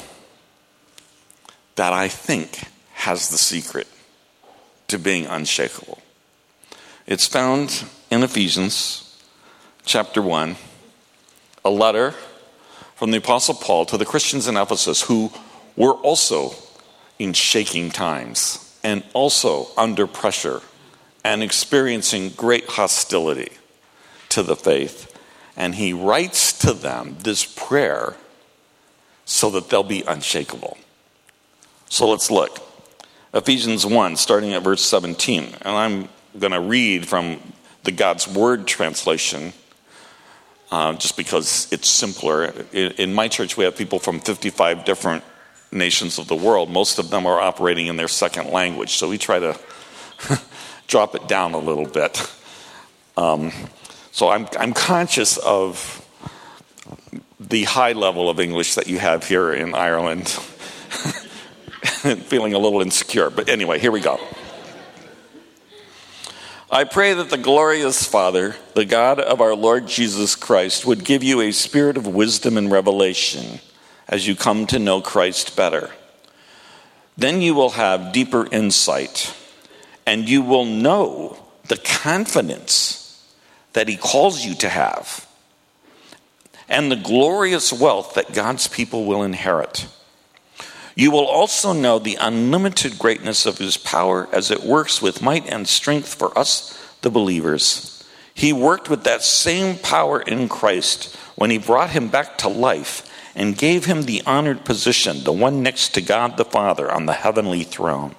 that 1.77 1.93
I 1.93 2.09
think 2.09 2.65
has 2.95 3.29
the 3.29 3.39
secret 3.39 3.87
to 4.89 4.99
being 4.99 5.27
unshakable. 5.27 6.01
It's 7.07 7.27
found 7.27 7.85
in 8.11 8.23
Ephesians 8.23 9.23
chapter 9.85 10.23
1, 10.23 10.57
a 11.65 11.71
letter 11.71 12.15
from 12.95 13.11
the 13.11 13.19
Apostle 13.19 13.55
Paul 13.55 13.85
to 13.87 13.99
the 13.99 14.07
Christians 14.07 14.49
in 14.49 14.57
Ephesus 14.57 15.03
who 15.03 15.31
were 15.77 15.93
also 15.93 16.55
in 17.19 17.33
shaking 17.33 17.91
times 17.91 18.79
and 18.83 19.03
also 19.13 19.69
under 19.77 20.07
pressure 20.07 20.63
and 21.25 21.43
experiencing 21.43 22.31
great 22.31 22.67
hostility 22.67 23.53
to 24.29 24.43
the 24.43 24.57
faith. 24.57 25.14
And 25.57 25.75
he 25.75 25.93
writes 25.93 26.53
to 26.61 26.73
them 26.73 27.17
this 27.21 27.45
prayer 27.45 28.17
so 29.25 29.51
that 29.51 29.69
they'll 29.71 29.83
be 29.83 30.03
unshakable. 30.03 30.77
So 31.89 32.09
let's 32.09 32.31
look. 32.31 32.61
Ephesians 33.33 33.87
1, 33.87 34.17
starting 34.17 34.53
at 34.53 34.63
verse 34.63 34.85
17. 34.85 35.45
And 35.63 35.77
I'm 35.77 36.09
going 36.39 36.53
to 36.53 36.61
read 36.61 37.07
from 37.07 37.41
the 37.85 37.93
God's 37.93 38.27
Word 38.27 38.67
translation 38.67 39.53
uh, 40.71 40.93
just 40.95 41.17
because 41.17 41.69
it's 41.73 41.89
simpler. 41.89 42.53
In, 42.73 42.93
in 42.93 43.15
my 43.15 43.29
church, 43.29 43.57
we 43.57 43.65
have 43.65 43.77
people 43.77 43.99
from 43.99 44.19
55 44.21 44.85
different 44.85 45.23
nations 45.71 46.19
of 46.19 46.29
the 46.29 46.35
world. 46.35 46.71
Most 46.71 46.99
of 46.99 47.11
them 47.11 47.27
are 47.27 47.41
operating 47.41 47.87
in 47.87 47.97
their 47.97 48.09
second 48.09 48.51
language, 48.51 48.95
so 48.95 49.09
we 49.09 49.19
try 49.19 49.39
to 49.39 49.59
drop 50.87 51.15
it 51.15 51.29
down 51.29 51.55
a 51.55 51.59
little 51.59 51.87
bit. 51.87 52.31
Um, 53.17 53.53
so 54.15 54.29
I'm, 54.29 54.47
I'm 54.61 54.73
conscious 54.73 55.39
of 55.39 56.01
the 57.41 57.65
high 57.65 57.95
level 57.95 58.31
of 58.31 58.39
English 58.39 58.77
that 58.77 58.87
you 58.87 59.01
have 59.01 59.27
here 59.27 59.53
in 59.53 59.75
Ireland. 59.75 60.29
feeling 62.29 62.55
a 62.55 62.59
little 62.61 62.81
insecure. 62.81 63.29
But 63.29 63.49
anyway, 63.49 63.81
here 63.81 63.91
we 63.91 63.99
go. 63.99 64.21
I 66.71 66.85
pray 66.85 67.15
that 67.15 67.29
the 67.29 67.37
glorious 67.37 68.07
Father, 68.07 68.55
the 68.75 68.85
God 68.85 69.19
of 69.19 69.41
our 69.41 69.57
Lord 69.57 69.89
Jesus 69.89 70.37
Christ, 70.37 70.87
would 70.87 71.05
give 71.05 71.25
you 71.25 71.41
a 71.41 71.51
spirit 71.51 71.97
of 71.97 72.07
wisdom 72.07 72.57
and 72.57 72.71
revelation 72.71 73.59
as 74.09 74.29
you 74.29 74.37
come 74.37 74.69
to 74.69 74.79
know 74.79 75.01
Christ 75.01 75.57
better. 75.57 75.91
Then 77.17 77.43
you 77.43 77.53
will 77.53 77.71
have 77.71 78.13
deeper 78.13 78.47
insight 78.53 79.35
and 80.07 80.29
you 80.29 80.41
will 80.41 80.67
know 80.67 81.37
the 81.67 81.79
confidence 81.79 83.04
that 83.75 83.89
He 83.89 83.97
calls 83.97 84.45
you 84.45 84.55
to 84.57 84.69
have 84.69 85.27
and 86.69 86.91
the 86.91 86.97
glorious 86.97 87.73
wealth 87.73 88.15
that 88.15 88.33
God's 88.33 88.69
people 88.69 89.05
will 89.05 89.23
inherit. 89.23 89.87
You 90.97 91.11
will 91.11 91.27
also 91.27 91.73
know 91.73 91.99
the 91.99 92.17
unlimited 92.21 92.99
greatness 92.99 93.47
of 93.47 93.59
his 93.59 93.77
power 93.77 94.29
as 94.33 94.51
it 94.51 94.63
works 94.63 95.03
with 95.03 95.23
might 95.23 95.47
and 95.49 95.67
strength 95.67 96.15
for 96.15 96.37
us, 96.39 96.81
the 97.03 97.11
believers. 97.11 98.05
He 98.33 98.53
worked 98.53 98.89
with 98.89 99.05
that 99.05 99.23
same 99.23 99.79
power 99.79 100.21
in 100.21 100.49
Christ 100.49 101.15
when 101.35 101.51
he 101.51 101.59
brought 101.59 101.91
him 101.91 102.09
back 102.09 102.39
to 102.39 102.49
life 102.49 103.11
and 103.35 103.59
gave 103.59 103.87
him 103.87 104.03
the 104.03 104.23
honored 104.25 104.65
position, 104.65 105.25
the 105.25 105.33
one 105.33 105.63
next 105.63 105.91
to 105.95 106.01
God 106.01 106.37
the 106.37 106.45
Father 106.45 106.91
on 106.91 107.07
the 107.07 107.13
heavenly 107.13 107.65
throne. 107.65 108.15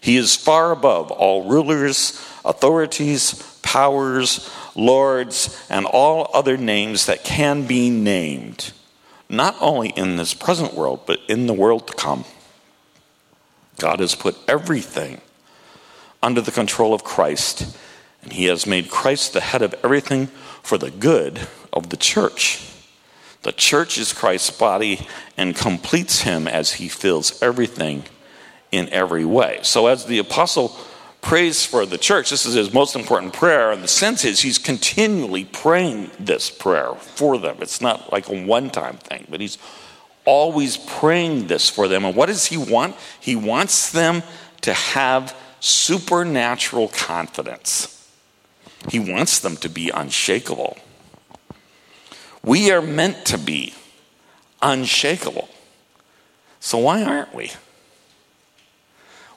He 0.00 0.16
is 0.16 0.36
far 0.36 0.72
above 0.72 1.10
all 1.10 1.48
rulers, 1.48 2.18
authorities, 2.44 3.42
powers, 3.62 4.50
lords, 4.76 5.66
and 5.68 5.86
all 5.86 6.30
other 6.32 6.56
names 6.56 7.06
that 7.06 7.24
can 7.24 7.66
be 7.66 7.90
named 7.90 8.72
not 9.28 9.56
only 9.60 9.88
in 9.90 10.16
this 10.16 10.34
present 10.34 10.74
world, 10.74 11.00
but 11.06 11.20
in 11.28 11.46
the 11.46 11.52
world 11.52 11.86
to 11.88 11.94
come. 11.94 12.24
God 13.78 14.00
has 14.00 14.14
put 14.14 14.36
everything 14.48 15.20
under 16.22 16.40
the 16.40 16.52
control 16.52 16.94
of 16.94 17.04
Christ, 17.04 17.76
and 18.22 18.32
he 18.32 18.44
has 18.46 18.66
made 18.66 18.90
Christ 18.90 19.32
the 19.32 19.40
head 19.40 19.62
of 19.62 19.74
everything 19.82 20.28
for 20.62 20.78
the 20.78 20.90
good 20.90 21.40
of 21.72 21.90
the 21.90 21.96
church. 21.96 22.62
The 23.42 23.52
church 23.52 23.98
is 23.98 24.12
Christ's 24.12 24.50
body 24.50 25.06
and 25.36 25.54
completes 25.54 26.22
him 26.22 26.48
as 26.48 26.74
he 26.74 26.88
fills 26.88 27.40
everything 27.42 28.04
in 28.72 28.88
every 28.88 29.24
way. 29.24 29.60
So, 29.62 29.86
as 29.86 30.06
the 30.06 30.18
apostle 30.18 30.76
prays 31.26 31.66
for 31.66 31.84
the 31.84 31.98
church, 31.98 32.30
this 32.30 32.46
is 32.46 32.54
his 32.54 32.72
most 32.72 32.94
important 32.94 33.32
prayer, 33.32 33.72
and 33.72 33.82
the 33.82 33.88
sense 33.88 34.24
is 34.24 34.40
he's 34.40 34.58
continually 34.58 35.44
praying 35.44 36.08
this 36.20 36.50
prayer 36.50 36.94
for 36.94 37.36
them. 37.36 37.56
It's 37.60 37.80
not 37.80 38.12
like 38.12 38.28
a 38.28 38.46
one 38.46 38.70
time 38.70 38.98
thing, 38.98 39.26
but 39.28 39.40
he's 39.40 39.58
always 40.24 40.76
praying 40.76 41.48
this 41.48 41.68
for 41.68 41.88
them. 41.88 42.04
And 42.04 42.14
what 42.14 42.26
does 42.26 42.46
he 42.46 42.56
want? 42.56 42.94
He 43.18 43.34
wants 43.34 43.90
them 43.90 44.22
to 44.60 44.72
have 44.72 45.36
supernatural 45.58 46.88
confidence. 46.88 48.08
He 48.88 49.00
wants 49.00 49.40
them 49.40 49.56
to 49.56 49.68
be 49.68 49.90
unshakable. 49.90 50.78
We 52.44 52.70
are 52.70 52.82
meant 52.82 53.26
to 53.26 53.38
be 53.38 53.74
unshakable. 54.62 55.48
So 56.60 56.78
why 56.78 57.02
aren't 57.02 57.34
we? 57.34 57.50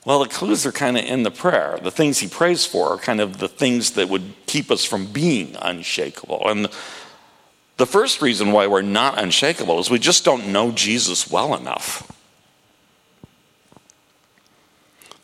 Well, 0.05 0.19
the 0.19 0.29
clues 0.29 0.65
are 0.65 0.71
kind 0.71 0.97
of 0.97 1.05
in 1.05 1.23
the 1.23 1.31
prayer. 1.31 1.77
The 1.81 1.91
things 1.91 2.19
he 2.19 2.27
prays 2.27 2.65
for 2.65 2.89
are 2.89 2.97
kind 2.97 3.19
of 3.19 3.37
the 3.37 3.49
things 3.49 3.91
that 3.91 4.09
would 4.09 4.33
keep 4.45 4.71
us 4.71 4.85
from 4.85 5.07
being 5.07 5.55
unshakable. 5.61 6.47
And 6.47 6.69
the 7.77 7.85
first 7.85 8.21
reason 8.21 8.51
why 8.51 8.67
we're 8.67 8.81
not 8.81 9.17
unshakable 9.17 9.79
is 9.79 9.89
we 9.89 9.99
just 9.99 10.25
don't 10.25 10.47
know 10.47 10.71
Jesus 10.71 11.29
well 11.29 11.55
enough. 11.55 12.11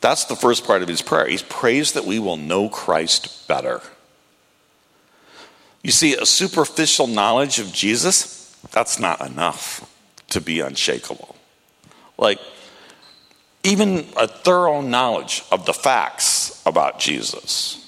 That's 0.01 0.25
the 0.25 0.35
first 0.35 0.65
part 0.65 0.81
of 0.81 0.87
his 0.87 1.01
prayer. 1.01 1.27
He 1.27 1.37
prays 1.37 1.93
that 1.93 2.05
we 2.05 2.19
will 2.19 2.37
know 2.37 2.69
Christ 2.69 3.47
better. 3.47 3.81
You 5.83 5.91
see, 5.91 6.15
a 6.15 6.25
superficial 6.25 7.07
knowledge 7.07 7.59
of 7.59 7.71
Jesus, 7.71 8.55
that's 8.71 8.99
not 8.99 9.21
enough 9.21 9.91
to 10.29 10.41
be 10.41 10.59
unshakable. 10.59 11.35
Like, 12.17 12.39
even 13.65 14.05
a 14.15 14.27
thorough 14.27 14.81
knowledge 14.81 15.43
of 15.51 15.65
the 15.65 15.73
facts 15.73 16.61
about 16.65 16.99
Jesus 16.99 17.81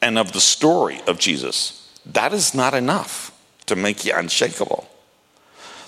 and 0.00 0.16
of 0.16 0.32
the 0.32 0.40
story 0.40 1.00
of 1.08 1.18
Jesus, 1.18 1.92
that 2.06 2.32
is 2.32 2.54
not 2.54 2.72
enough 2.72 3.32
to 3.66 3.74
make 3.74 4.04
you 4.04 4.12
unshakable. 4.14 4.88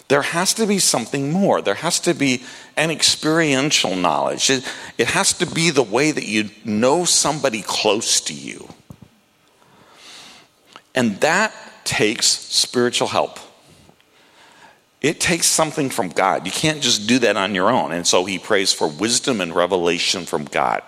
There 0.09 0.23
has 0.23 0.53
to 0.55 0.67
be 0.67 0.81
something 0.81 1.31
more. 1.31 1.63
There 1.63 1.75
has 1.75 2.01
to 2.01 2.15
be 2.15 2.43
an 2.77 2.91
experiential 2.91 3.95
knowledge. 3.95 4.51
It, 4.51 4.69
it 4.99 5.07
has 5.07 5.33
to 5.35 5.47
be 5.47 5.71
the 5.71 5.85
way 5.85 6.11
that 6.11 6.27
you 6.27 6.51
know 6.65 7.05
somebody 7.05 7.63
close 7.63 8.21
to 8.23 8.35
you. 8.35 8.69
And 10.93 11.21
that 11.21 11.55
takes 11.85 12.27
spiritual 12.27 13.07
help. 13.07 13.39
It 15.01 15.21
takes 15.21 15.47
something 15.47 15.89
from 15.89 16.11
God. 16.11 16.45
You 16.45 16.53
can't 16.53 16.83
just 16.83 17.07
do 17.07 17.19
that 17.21 17.37
on 17.37 17.55
your 17.55 17.71
own. 17.71 17.93
And 17.93 18.07
so 18.07 18.25
he 18.25 18.39
prays 18.39 18.73
for 18.73 18.87
wisdom 18.89 19.41
and 19.41 19.55
revelation 19.55 20.27
from 20.27 20.45
God. 20.45 20.83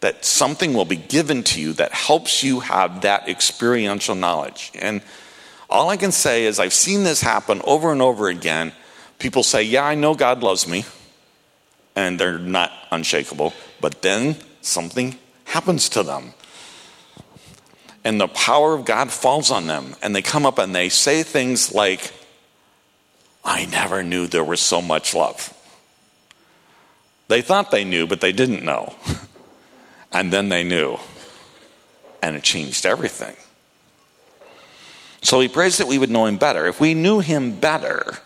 That 0.00 0.24
something 0.24 0.72
will 0.72 0.86
be 0.86 0.96
given 0.96 1.42
to 1.44 1.60
you 1.60 1.74
that 1.74 1.92
helps 1.92 2.42
you 2.42 2.60
have 2.60 3.02
that 3.02 3.28
experiential 3.28 4.14
knowledge. 4.14 4.72
And 4.74 5.02
all 5.68 5.90
I 5.90 5.98
can 5.98 6.12
say 6.12 6.46
is, 6.46 6.58
I've 6.58 6.72
seen 6.72 7.04
this 7.04 7.20
happen 7.20 7.60
over 7.64 7.92
and 7.92 8.00
over 8.00 8.28
again. 8.28 8.72
People 9.18 9.42
say, 9.42 9.62
Yeah, 9.62 9.84
I 9.84 9.94
know 9.94 10.14
God 10.14 10.42
loves 10.42 10.66
me. 10.66 10.84
And 11.94 12.18
they're 12.18 12.38
not 12.38 12.72
unshakable. 12.90 13.52
But 13.80 14.00
then 14.00 14.36
something 14.62 15.18
happens 15.44 15.90
to 15.90 16.02
them 16.02 16.32
and 18.04 18.20
the 18.20 18.28
power 18.28 18.74
of 18.74 18.84
God 18.84 19.10
falls 19.10 19.50
on 19.50 19.66
them. 19.66 19.94
And 20.02 20.14
they 20.14 20.22
come 20.22 20.46
up 20.46 20.58
and 20.58 20.74
they 20.74 20.88
say 20.88 21.22
things 21.22 21.74
like, 21.74 22.12
I 23.44 23.66
never 23.66 24.02
knew 24.02 24.26
there 24.26 24.44
was 24.44 24.60
so 24.60 24.82
much 24.82 25.14
love. 25.14 25.54
They 27.28 27.42
thought 27.42 27.70
they 27.70 27.84
knew, 27.84 28.06
but 28.06 28.20
they 28.20 28.32
didn't 28.32 28.64
know. 28.64 28.94
and 30.12 30.32
then 30.32 30.48
they 30.48 30.64
knew. 30.64 30.98
And 32.22 32.36
it 32.36 32.42
changed 32.42 32.84
everything. 32.84 33.36
So 35.22 35.40
he 35.40 35.48
prays 35.48 35.78
that 35.78 35.86
we 35.86 35.98
would 35.98 36.10
know 36.10 36.26
him 36.26 36.36
better. 36.36 36.66
If 36.66 36.80
we 36.80 36.94
knew 36.94 37.20
him 37.20 37.58
better, 37.58 38.18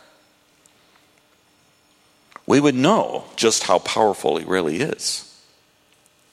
we 2.47 2.61
would 2.61 2.75
know 2.75 3.25
just 3.37 3.65
how 3.65 3.79
powerful 3.79 4.37
he 4.37 4.45
really 4.45 4.81
is. 4.81 5.31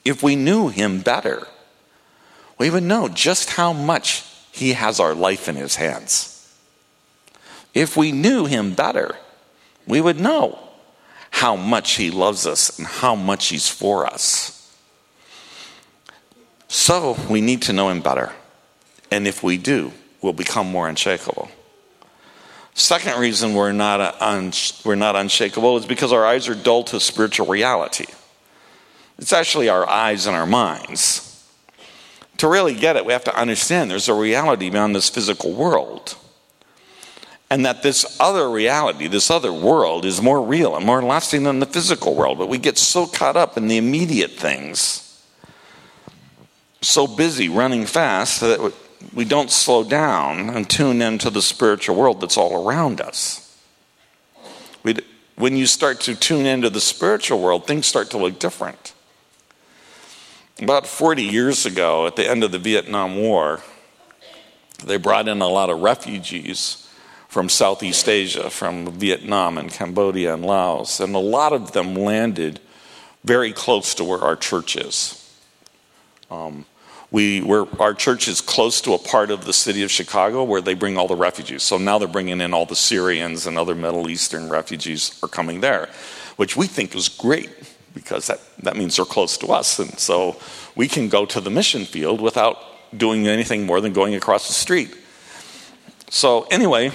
If 0.04 0.22
we 0.22 0.34
knew 0.34 0.68
him 0.68 1.00
better, 1.00 1.46
we 2.62 2.70
would 2.70 2.84
know 2.84 3.08
just 3.08 3.50
how 3.50 3.72
much 3.72 4.22
He 4.52 4.74
has 4.74 5.00
our 5.00 5.16
life 5.16 5.48
in 5.48 5.56
His 5.56 5.74
hands. 5.74 6.31
If 7.74 7.96
we 7.96 8.12
knew 8.12 8.46
Him 8.46 8.74
better, 8.74 9.16
we 9.86 10.00
would 10.00 10.20
know 10.20 10.58
how 11.30 11.56
much 11.56 11.92
He 11.92 12.10
loves 12.10 12.46
us 12.46 12.78
and 12.78 12.86
how 12.86 13.14
much 13.14 13.48
He's 13.48 13.68
for 13.68 14.06
us. 14.06 14.58
So 16.68 17.16
we 17.28 17.40
need 17.40 17.62
to 17.62 17.72
know 17.72 17.88
Him 17.88 18.00
better. 18.00 18.32
And 19.10 19.26
if 19.26 19.42
we 19.42 19.58
do, 19.58 19.92
we'll 20.20 20.32
become 20.32 20.70
more 20.70 20.88
unshakable. 20.88 21.50
Second 22.74 23.20
reason 23.20 23.54
we're 23.54 23.72
not, 23.72 24.16
we're 24.84 24.94
not 24.94 25.16
unshakable 25.16 25.76
is 25.76 25.86
because 25.86 26.12
our 26.12 26.24
eyes 26.24 26.48
are 26.48 26.54
dull 26.54 26.84
to 26.84 26.98
spiritual 27.00 27.46
reality. 27.46 28.06
It's 29.18 29.32
actually 29.32 29.68
our 29.68 29.86
eyes 29.88 30.26
and 30.26 30.34
our 30.34 30.46
minds 30.46 31.28
to 32.42 32.48
really 32.48 32.74
get 32.74 32.96
it, 32.96 33.06
we 33.06 33.12
have 33.12 33.22
to 33.22 33.36
understand 33.38 33.88
there's 33.88 34.08
a 34.08 34.14
reality 34.14 34.68
beyond 34.68 34.96
this 34.96 35.08
physical 35.08 35.52
world. 35.52 36.16
And 37.52 37.66
that 37.66 37.82
this 37.82 38.16
other 38.18 38.48
reality, 38.48 39.08
this 39.08 39.30
other 39.30 39.52
world, 39.52 40.06
is 40.06 40.22
more 40.22 40.42
real 40.42 40.74
and 40.74 40.86
more 40.86 41.02
lasting 41.02 41.42
than 41.42 41.58
the 41.58 41.66
physical 41.66 42.14
world. 42.14 42.38
But 42.38 42.48
we 42.48 42.56
get 42.56 42.78
so 42.78 43.06
caught 43.06 43.36
up 43.36 43.58
in 43.58 43.68
the 43.68 43.76
immediate 43.76 44.30
things, 44.30 45.22
so 46.80 47.06
busy 47.06 47.50
running 47.50 47.84
fast 47.84 48.40
that 48.40 48.72
we 49.12 49.26
don't 49.26 49.50
slow 49.50 49.84
down 49.84 50.48
and 50.48 50.66
tune 50.66 51.02
into 51.02 51.28
the 51.28 51.42
spiritual 51.42 51.94
world 51.94 52.22
that's 52.22 52.38
all 52.38 52.66
around 52.66 53.02
us. 53.02 53.54
we 54.82 54.96
when 55.36 55.54
you 55.54 55.66
start 55.66 56.00
to 56.00 56.14
tune 56.14 56.46
into 56.46 56.70
the 56.70 56.80
spiritual 56.80 57.38
world, 57.38 57.66
things 57.66 57.86
start 57.86 58.08
to 58.12 58.16
look 58.16 58.38
different. 58.38 58.94
About 60.58 60.86
40 60.86 61.22
years 61.22 61.66
ago, 61.66 62.06
at 62.06 62.16
the 62.16 62.26
end 62.26 62.44
of 62.44 62.50
the 62.50 62.58
Vietnam 62.58 63.16
War, 63.16 63.60
they 64.82 64.96
brought 64.96 65.28
in 65.28 65.42
a 65.42 65.48
lot 65.48 65.68
of 65.68 65.80
refugees 65.82 66.81
from 67.32 67.48
Southeast 67.48 68.10
Asia, 68.10 68.50
from 68.50 68.92
Vietnam 68.92 69.56
and 69.56 69.70
Cambodia 69.70 70.34
and 70.34 70.44
Laos, 70.44 71.00
and 71.00 71.14
a 71.14 71.18
lot 71.18 71.54
of 71.54 71.72
them 71.72 71.94
landed 71.94 72.60
very 73.24 73.54
close 73.54 73.94
to 73.94 74.04
where 74.04 74.18
our 74.18 74.36
church 74.36 74.76
is. 74.76 75.18
Um, 76.30 76.66
we 77.10 77.40
our 77.78 77.94
church 77.94 78.28
is 78.28 78.42
close 78.42 78.82
to 78.82 78.92
a 78.92 78.98
part 78.98 79.30
of 79.30 79.46
the 79.46 79.54
city 79.54 79.82
of 79.82 79.90
Chicago 79.90 80.44
where 80.44 80.60
they 80.60 80.74
bring 80.74 80.98
all 80.98 81.08
the 81.08 81.16
refugees. 81.16 81.62
So 81.62 81.78
now 81.78 81.96
they're 81.96 82.06
bringing 82.06 82.42
in 82.42 82.52
all 82.52 82.66
the 82.66 82.76
Syrians 82.76 83.46
and 83.46 83.56
other 83.56 83.74
Middle 83.74 84.10
Eastern 84.10 84.50
refugees 84.50 85.18
are 85.22 85.28
coming 85.28 85.62
there, 85.62 85.88
which 86.36 86.54
we 86.54 86.66
think 86.66 86.94
is 86.94 87.08
great 87.08 87.48
because 87.94 88.26
that, 88.26 88.40
that 88.62 88.76
means 88.76 88.96
they're 88.96 89.06
close 89.06 89.38
to 89.38 89.46
us. 89.46 89.78
And 89.78 89.98
so 89.98 90.36
we 90.76 90.86
can 90.86 91.08
go 91.08 91.24
to 91.24 91.40
the 91.40 91.50
mission 91.50 91.86
field 91.86 92.20
without 92.20 92.58
doing 92.94 93.26
anything 93.26 93.64
more 93.64 93.80
than 93.80 93.94
going 93.94 94.14
across 94.14 94.48
the 94.48 94.54
street. 94.54 94.94
So, 96.10 96.42
anyway, 96.50 96.92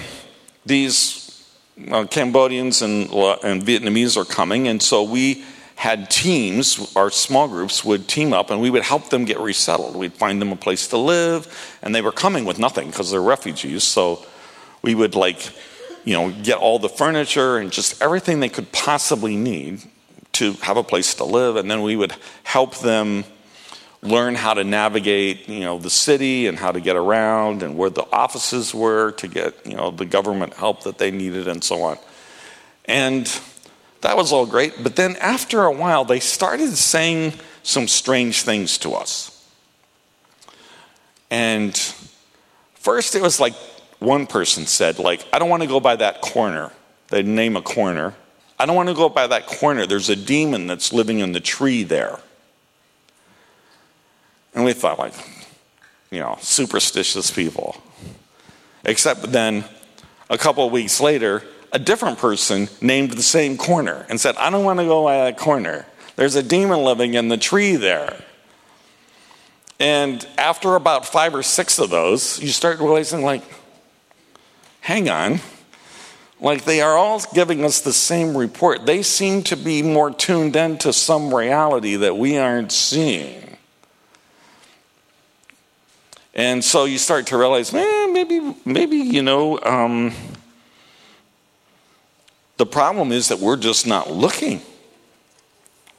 these 0.68 1.44
uh, 1.90 2.04
Cambodians 2.04 2.82
and, 2.82 3.10
and 3.10 3.62
Vietnamese 3.62 4.16
are 4.16 4.24
coming, 4.24 4.68
and 4.68 4.82
so 4.82 5.02
we 5.02 5.44
had 5.74 6.10
teams, 6.10 6.92
our 6.96 7.08
small 7.08 7.46
groups 7.46 7.84
would 7.84 8.08
team 8.08 8.32
up 8.32 8.50
and 8.50 8.60
we 8.60 8.68
would 8.68 8.82
help 8.82 9.10
them 9.10 9.24
get 9.24 9.38
resettled. 9.38 9.94
We'd 9.94 10.12
find 10.12 10.42
them 10.42 10.50
a 10.50 10.56
place 10.56 10.88
to 10.88 10.98
live, 10.98 11.46
and 11.82 11.94
they 11.94 12.02
were 12.02 12.12
coming 12.12 12.44
with 12.44 12.58
nothing 12.58 12.88
because 12.90 13.12
they're 13.12 13.22
refugees. 13.22 13.84
So 13.84 14.26
we 14.82 14.96
would, 14.96 15.14
like, 15.14 15.52
you 16.04 16.14
know, 16.14 16.32
get 16.32 16.58
all 16.58 16.80
the 16.80 16.88
furniture 16.88 17.58
and 17.58 17.70
just 17.70 18.02
everything 18.02 18.40
they 18.40 18.48
could 18.48 18.72
possibly 18.72 19.36
need 19.36 19.82
to 20.32 20.54
have 20.54 20.76
a 20.76 20.82
place 20.82 21.14
to 21.14 21.24
live, 21.24 21.54
and 21.56 21.70
then 21.70 21.82
we 21.82 21.94
would 21.94 22.14
help 22.42 22.78
them 22.78 23.24
learn 24.02 24.34
how 24.34 24.54
to 24.54 24.64
navigate, 24.64 25.48
you 25.48 25.60
know, 25.60 25.78
the 25.78 25.90
city 25.90 26.46
and 26.46 26.58
how 26.58 26.70
to 26.70 26.80
get 26.80 26.96
around 26.96 27.62
and 27.62 27.76
where 27.76 27.90
the 27.90 28.06
offices 28.12 28.74
were 28.74 29.12
to 29.12 29.28
get, 29.28 29.66
you 29.66 29.76
know, 29.76 29.90
the 29.90 30.04
government 30.04 30.54
help 30.54 30.84
that 30.84 30.98
they 30.98 31.10
needed 31.10 31.48
and 31.48 31.62
so 31.62 31.82
on. 31.82 31.98
And 32.84 33.26
that 34.02 34.16
was 34.16 34.32
all 34.32 34.46
great, 34.46 34.82
but 34.82 34.96
then 34.96 35.16
after 35.16 35.64
a 35.64 35.72
while 35.72 36.04
they 36.04 36.20
started 36.20 36.76
saying 36.76 37.32
some 37.62 37.88
strange 37.88 38.42
things 38.42 38.78
to 38.78 38.92
us. 38.92 39.34
And 41.30 41.76
first 42.74 43.14
it 43.14 43.22
was 43.22 43.40
like 43.40 43.54
one 43.98 44.26
person 44.26 44.66
said 44.66 44.98
like, 44.98 45.26
I 45.32 45.38
don't 45.38 45.50
want 45.50 45.62
to 45.62 45.68
go 45.68 45.80
by 45.80 45.96
that 45.96 46.20
corner. 46.20 46.70
They'd 47.08 47.26
name 47.26 47.56
a 47.56 47.62
corner 47.62 48.14
I 48.58 48.66
don't 48.66 48.74
want 48.74 48.88
to 48.88 48.94
go 48.94 49.08
by 49.08 49.26
that 49.28 49.46
corner. 49.46 49.86
There's 49.86 50.08
a 50.08 50.16
demon 50.16 50.66
that's 50.66 50.92
living 50.92 51.20
in 51.20 51.32
the 51.32 51.40
tree 51.40 51.84
there. 51.84 52.18
And 54.58 54.64
we 54.64 54.72
thought, 54.72 54.98
like, 54.98 55.14
you 56.10 56.18
know, 56.18 56.36
superstitious 56.40 57.30
people. 57.30 57.76
Except 58.84 59.30
then, 59.30 59.64
a 60.28 60.36
couple 60.36 60.66
of 60.66 60.72
weeks 60.72 61.00
later, 61.00 61.44
a 61.70 61.78
different 61.78 62.18
person 62.18 62.68
named 62.80 63.12
the 63.12 63.22
same 63.22 63.56
corner 63.56 64.04
and 64.08 64.20
said, 64.20 64.34
I 64.34 64.50
don't 64.50 64.64
want 64.64 64.80
to 64.80 64.84
go 64.84 65.04
by 65.04 65.18
that 65.18 65.38
corner. 65.38 65.86
There's 66.16 66.34
a 66.34 66.42
demon 66.42 66.82
living 66.82 67.14
in 67.14 67.28
the 67.28 67.36
tree 67.36 67.76
there. 67.76 68.20
And 69.78 70.26
after 70.36 70.74
about 70.74 71.06
five 71.06 71.36
or 71.36 71.44
six 71.44 71.78
of 71.78 71.90
those, 71.90 72.42
you 72.42 72.48
start 72.48 72.80
realizing, 72.80 73.22
like, 73.22 73.44
hang 74.80 75.08
on. 75.08 75.38
Like 76.40 76.64
they 76.64 76.80
are 76.80 76.96
all 76.96 77.22
giving 77.32 77.64
us 77.64 77.80
the 77.80 77.92
same 77.92 78.36
report. 78.36 78.86
They 78.86 79.04
seem 79.04 79.44
to 79.44 79.56
be 79.56 79.84
more 79.84 80.10
tuned 80.10 80.56
into 80.56 80.92
some 80.92 81.32
reality 81.32 81.94
that 81.94 82.16
we 82.16 82.38
aren't 82.38 82.72
seeing. 82.72 83.57
And 86.38 86.64
so 86.64 86.84
you 86.84 86.98
start 86.98 87.26
to 87.26 87.36
realize, 87.36 87.72
man, 87.72 88.12
maybe, 88.12 88.54
maybe, 88.64 88.96
you 88.96 89.22
know, 89.22 89.58
um, 89.58 90.12
the 92.58 92.64
problem 92.64 93.10
is 93.10 93.26
that 93.26 93.40
we're 93.40 93.56
just 93.56 93.88
not 93.88 94.08
looking 94.08 94.60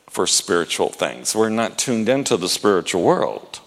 for 0.10 0.25
spiritual 0.25 0.88
things. 0.88 1.36
We're 1.36 1.49
not 1.49 1.78
tuned 1.78 2.08
into 2.08 2.38
the 2.38 2.47
spiritual 2.47 3.04
world. 3.04 3.60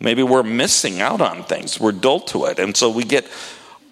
Maybe 0.00 0.22
we're 0.22 0.42
missing 0.42 1.02
out 1.02 1.20
on 1.20 1.44
things. 1.44 1.78
We're 1.78 1.92
dull 1.92 2.20
to 2.20 2.46
it. 2.46 2.58
And 2.58 2.74
so 2.74 2.88
we 2.88 3.04
get 3.04 3.28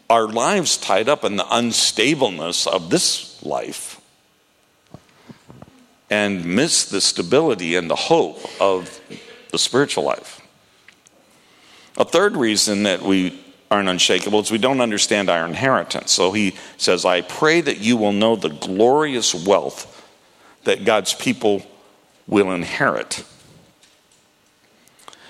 our 0.09 0.27
lives 0.27 0.79
tied 0.79 1.11
up 1.11 1.25
in 1.25 1.37
the 1.37 1.45
unstableness 1.45 2.67
of 2.67 2.89
this 2.89 3.45
life 3.45 4.01
and 6.09 6.43
miss 6.43 6.87
the 6.87 7.03
stability 7.03 7.77
and 7.77 7.91
the 7.91 7.97
hope 7.97 8.41
of 8.59 8.99
the 9.53 9.59
spiritual 9.59 10.05
life. 10.05 10.38
A 11.99 12.05
third 12.05 12.37
reason 12.37 12.85
that 12.85 13.03
we 13.03 13.45
aren't 13.71 13.89
unshakable 13.89 14.41
is 14.41 14.51
we 14.51 14.59
don't 14.59 14.81
understand 14.81 15.29
our 15.29 15.45
inheritance. 15.45 16.13
So 16.13 16.33
he 16.33 16.55
says, 16.77 17.05
I 17.05 17.21
pray 17.21 17.61
that 17.61 17.79
you 17.79 17.97
will 17.97 18.13
know 18.13 18.37
the 18.37 18.49
glorious 18.49 19.35
wealth 19.35 19.95
that 20.63 20.85
God's 20.85 21.13
people 21.13 21.67
will 22.27 22.53
inherit. 22.53 23.25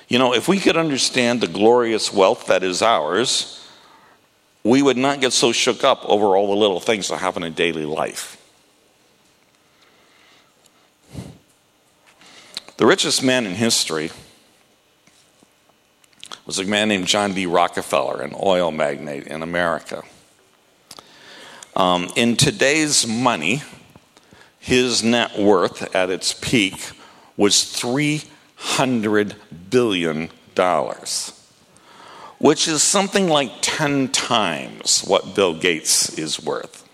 You 0.09 0.18
know, 0.18 0.35
if 0.35 0.46
we 0.46 0.61
could 0.61 0.76
understand 0.76 1.40
the 1.40 1.48
glorious 1.48 2.12
wealth 2.12 2.46
that 2.46 2.62
is 2.62 2.83
ours, 2.83 3.66
we 4.62 4.83
would 4.83 4.96
not 4.96 5.20
get 5.20 5.33
so 5.33 5.52
shook 5.52 5.85
up 5.85 6.04
over 6.04 6.37
all 6.37 6.48
the 6.48 6.57
little 6.57 6.81
things 6.81 7.09
that 7.09 7.18
happen 7.18 7.42
in 7.42 7.54
daily 7.54 7.87
life. 7.87 8.35
The 12.76 12.87
richest 12.87 13.22
man 13.22 13.46
in 13.46 13.54
history 13.54 14.11
was 16.48 16.58
a 16.58 16.64
man 16.64 16.88
named 16.88 17.06
John 17.06 17.34
D. 17.34 17.44
Rockefeller, 17.44 18.22
an 18.22 18.34
oil 18.42 18.72
magnate 18.72 19.26
in 19.26 19.42
America. 19.42 20.02
Um, 21.76 22.08
in 22.16 22.38
today's 22.38 23.06
money, 23.06 23.62
his 24.58 25.04
net 25.04 25.38
worth 25.38 25.94
at 25.94 26.08
its 26.08 26.32
peak 26.32 26.90
was 27.37 27.54
$300 27.54 29.34
billion, 29.68 30.30
which 32.38 32.66
is 32.66 32.82
something 32.82 33.28
like 33.28 33.52
10 33.61 34.08
times 34.08 35.02
what 35.02 35.34
Bill 35.34 35.52
Gates 35.52 36.18
is 36.18 36.42
worth. 36.42 36.88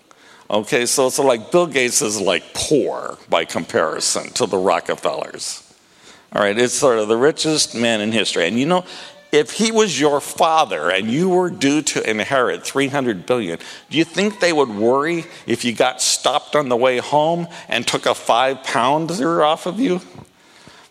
Okay, 0.49 0.85
so 0.85 1.07
it's 1.07 1.17
like 1.17 1.49
Bill 1.53 1.65
Gates 1.65 2.01
is 2.01 2.19
like 2.19 2.43
poor 2.53 3.17
by 3.29 3.45
comparison 3.45 4.29
to 4.31 4.47
the 4.47 4.57
Rockefellers. 4.57 5.61
All 6.33 6.41
right, 6.41 6.57
it's 6.57 6.73
sort 6.73 6.99
of 6.99 7.07
the 7.07 7.15
richest 7.15 7.73
man 7.73 8.01
in 8.01 8.11
history. 8.11 8.45
And 8.45 8.59
you 8.59 8.65
know, 8.65 8.83
if 9.35 9.51
he 9.51 9.71
was 9.71 9.99
your 9.99 10.21
father 10.21 10.89
and 10.89 11.11
you 11.11 11.29
were 11.29 11.49
due 11.49 11.81
to 11.81 12.09
inherit 12.09 12.65
300 12.65 13.25
billion, 13.25 13.59
do 13.89 13.97
you 13.97 14.05
think 14.05 14.39
they 14.39 14.53
would 14.53 14.69
worry 14.69 15.25
if 15.45 15.65
you 15.65 15.73
got 15.73 16.01
stopped 16.01 16.55
on 16.55 16.69
the 16.69 16.77
way 16.77 16.97
home 16.97 17.47
and 17.67 17.85
took 17.85 18.05
a 18.05 18.15
five 18.15 18.63
pounder 18.63 19.43
off 19.43 19.65
of 19.65 19.79
you? 19.79 20.01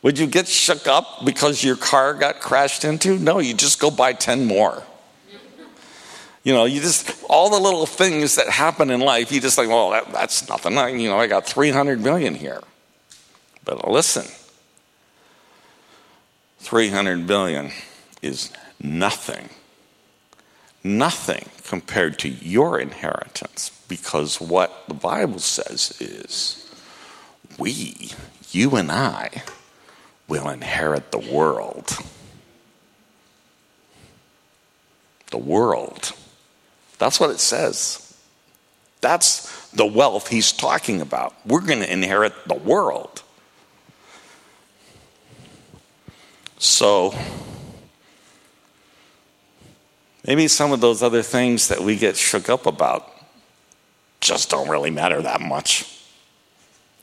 Would 0.03 0.19
you 0.19 0.27
get 0.27 0.47
shook 0.47 0.87
up 0.87 1.25
because 1.25 1.65
your 1.65 1.77
car 1.77 2.13
got 2.13 2.41
crashed 2.41 2.85
into? 2.85 3.19
No, 3.19 3.39
you 3.39 3.55
just 3.55 3.81
go 3.81 3.91
buy 3.91 4.13
10 4.13 4.45
more. 4.45 4.83
You 6.43 6.53
know, 6.53 6.67
you 6.67 6.83
just, 6.83 7.25
all 7.31 7.49
the 7.49 7.59
little 7.59 7.87
things 7.87 8.35
that 8.35 8.51
happen 8.51 8.91
in 8.91 9.01
life, 9.01 9.33
you 9.33 9.41
just 9.41 9.57
think, 9.57 9.71
well, 9.71 9.91
that, 9.91 10.13
that's 10.13 10.47
nothing. 10.47 10.77
I, 10.77 10.91
you 10.91 11.09
know, 11.09 11.19
I 11.19 11.27
got 11.27 11.47
300 11.47 12.03
million 12.03 12.35
here. 12.35 12.61
But 13.65 13.89
listen, 13.89 14.27
300 16.59 17.27
billion 17.27 17.73
is 18.25 18.51
nothing. 18.83 19.51
Nothing 20.83 21.49
compared 21.65 22.19
to 22.21 22.29
your 22.29 22.81
inheritance 22.81 23.71
because 23.89 24.41
what 24.41 24.85
the 24.89 24.95
Bible 24.95 25.39
says 25.39 25.97
is 26.01 26.61
we, 27.59 28.11
you 28.51 28.77
and 28.77 28.91
I, 28.91 29.43
will 30.29 30.49
inherit 30.49 31.11
the 31.11 31.19
world. 31.19 31.97
The 35.31 35.39
world. 35.39 36.13
That's 36.99 37.21
what 37.21 37.31
it 37.31 37.41
says. 37.41 38.01
That's 39.01 39.69
the 39.71 39.87
wealth 39.87 40.29
he's 40.29 40.53
talking 40.53 41.01
about. 41.01 41.35
We're 41.47 41.61
going 41.61 41.81
to 41.81 41.93
inherit 41.93 42.33
the 42.47 42.55
world. 42.55 43.23
So, 46.59 47.15
maybe 50.27 50.49
some 50.49 50.73
of 50.73 50.81
those 50.81 51.03
other 51.03 51.23
things 51.23 51.69
that 51.69 51.81
we 51.81 51.97
get 51.97 52.17
shook 52.17 52.49
up 52.49 52.67
about 52.67 53.11
just 54.21 54.51
don't 54.51 54.69
really 54.69 54.91
matter 54.91 55.21
that 55.21 55.41
much 55.41 55.91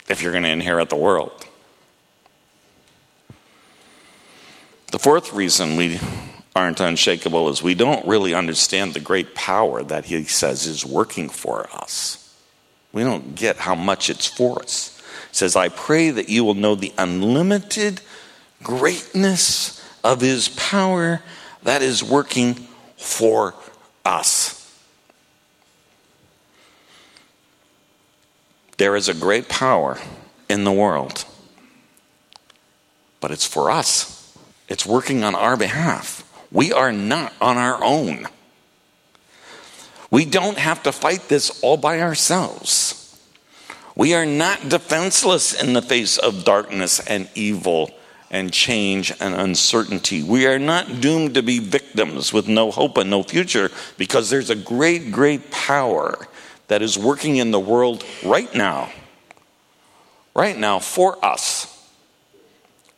if 0.10 0.22
you're 0.22 0.32
going 0.32 0.44
to 0.44 0.50
inherit 0.50 0.90
the 0.90 0.96
world. 0.96 1.46
The 4.92 5.00
fourth 5.00 5.32
reason 5.32 5.78
we 5.78 6.00
aren't 6.56 6.82
unshakable 6.82 7.48
is 7.50 7.64
we 7.64 7.76
don't 7.76 8.06
really 8.06 8.34
understand 8.34 8.94
the 8.94 9.00
great 9.00 9.36
power 9.36 9.84
that 9.84 10.06
he 10.06 10.24
says 10.26 10.66
is 10.66 10.86
working 10.86 11.30
for 11.30 11.70
us. 11.72 12.18
We 12.92 13.04
don't 13.04 13.36
get 13.36 13.58
how 13.58 13.76
much 13.76 14.10
it's 14.10 14.28
for 14.28 14.62
us. 14.62 15.02
He 15.30 15.36
says, 15.36 15.56
I 15.56 15.70
pray 15.70 16.10
that 16.10 16.28
you 16.28 16.44
will 16.44 16.56
know 16.56 16.76
the 16.76 16.92
unlimited 16.98 18.02
greatness 18.62 19.82
of 20.04 20.20
his 20.20 20.50
power 20.50 21.22
that 21.64 21.82
is 21.82 22.04
working 22.04 22.68
for 23.02 23.56
us. 24.06 24.58
There 28.78 28.96
is 28.96 29.10
a 29.10 29.14
great 29.14 29.50
power 29.50 29.98
in 30.50 30.64
the 30.64 30.72
world, 30.72 31.26
but 33.20 33.32
it's 33.32 33.46
for 33.46 33.70
us. 33.70 34.38
It's 34.70 34.86
working 34.86 35.24
on 35.24 35.36
our 35.36 35.58
behalf. 35.58 36.28
We 36.52 36.72
are 36.72 36.92
not 36.92 37.34
on 37.42 37.58
our 37.58 37.84
own. 37.84 38.28
We 40.10 40.26
don't 40.26 40.58
have 40.58 40.84
to 40.84 40.92
fight 40.92 41.28
this 41.28 41.62
all 41.62 41.78
by 41.78 42.02
ourselves. 42.02 42.98
We 43.96 44.14
are 44.14 44.26
not 44.26 44.70
defenseless 44.70 45.60
in 45.60 45.74
the 45.74 45.82
face 45.82 46.18
of 46.18 46.44
darkness 46.44 47.00
and 47.00 47.30
evil 47.36 47.92
and 48.32 48.52
change 48.52 49.12
and 49.20 49.36
uncertainty. 49.36 50.24
We 50.24 50.48
are 50.48 50.58
not 50.58 51.02
doomed 51.02 51.36
to 51.36 51.44
be 51.44 51.60
victims 51.60 52.32
with 52.32 52.48
no 52.48 52.72
hope 52.72 52.98
and 52.98 53.10
no 53.10 53.24
future 53.24 53.70
because 53.98 54.30
there's 54.30 54.50
a 54.50 54.56
great, 54.56 55.12
great 55.12 55.52
power 55.52 56.28
that 56.70 56.82
is 56.82 56.98
working 56.98 57.36
in 57.36 57.52
the 57.52 57.60
world 57.60 58.06
right 58.24 58.54
now. 58.56 58.90
Right 60.34 60.58
now 60.58 60.80
for 60.80 61.24
us. 61.24 61.68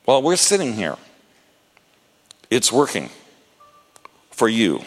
While 0.06 0.22
we're 0.22 0.36
sitting 0.36 0.74
here. 0.74 0.98
It's 2.52 2.72
working 2.72 3.10
for 4.30 4.48
you. 4.48 4.82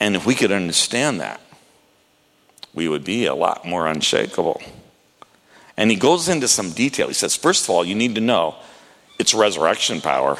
And 0.00 0.16
if 0.16 0.24
we 0.24 0.34
could 0.34 0.50
understand 0.50 1.20
that, 1.20 1.42
we 2.72 2.88
would 2.88 3.04
be 3.04 3.26
a 3.26 3.34
lot 3.34 3.66
more 3.66 3.86
unshakable. 3.86 4.62
And 5.76 5.90
he 5.90 5.96
goes 5.98 6.30
into 6.30 6.48
some 6.48 6.70
detail. 6.70 7.08
He 7.08 7.14
says, 7.14 7.36
first 7.36 7.64
of 7.64 7.70
all, 7.70 7.84
you 7.84 7.94
need 7.94 8.14
to 8.14 8.22
know 8.22 8.54
it's 9.20 9.34
resurrection 9.34 10.00
power. 10.00 10.38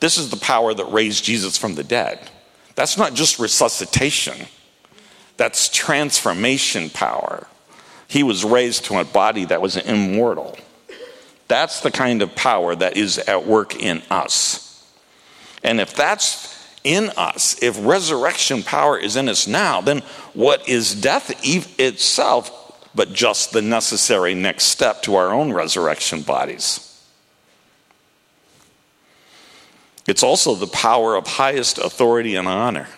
This 0.00 0.18
is 0.18 0.30
the 0.30 0.36
power 0.36 0.74
that 0.74 0.84
raised 0.86 1.22
Jesus 1.22 1.56
from 1.56 1.76
the 1.76 1.84
dead. 1.84 2.18
That's 2.74 2.98
not 2.98 3.14
just 3.14 3.38
resuscitation, 3.38 4.48
that's 5.36 5.68
transformation 5.68 6.90
power. 6.90 7.46
He 8.08 8.24
was 8.24 8.44
raised 8.44 8.86
to 8.86 8.98
a 8.98 9.04
body 9.04 9.44
that 9.44 9.62
was 9.62 9.76
immortal. 9.76 10.58
That's 11.46 11.80
the 11.80 11.92
kind 11.92 12.20
of 12.20 12.34
power 12.34 12.74
that 12.74 12.96
is 12.96 13.18
at 13.18 13.46
work 13.46 13.80
in 13.80 14.02
us. 14.10 14.84
And 15.62 15.80
if 15.80 15.94
that's 15.94 16.52
in 16.82 17.10
us, 17.16 17.62
if 17.62 17.78
resurrection 17.86 18.64
power 18.64 18.98
is 18.98 19.14
in 19.14 19.28
us 19.28 19.46
now, 19.46 19.80
then 19.80 20.00
what 20.34 20.68
is 20.68 20.94
death 20.96 21.30
itself 21.44 22.58
but 22.94 23.12
just 23.12 23.52
the 23.52 23.62
necessary 23.62 24.34
next 24.34 24.64
step 24.64 25.02
to 25.02 25.14
our 25.14 25.32
own 25.32 25.52
resurrection 25.52 26.22
bodies? 26.22 26.91
It's 30.06 30.22
also 30.22 30.54
the 30.54 30.66
power 30.66 31.14
of 31.14 31.26
highest 31.26 31.78
authority 31.78 32.34
and 32.34 32.48
honor. 32.48 32.88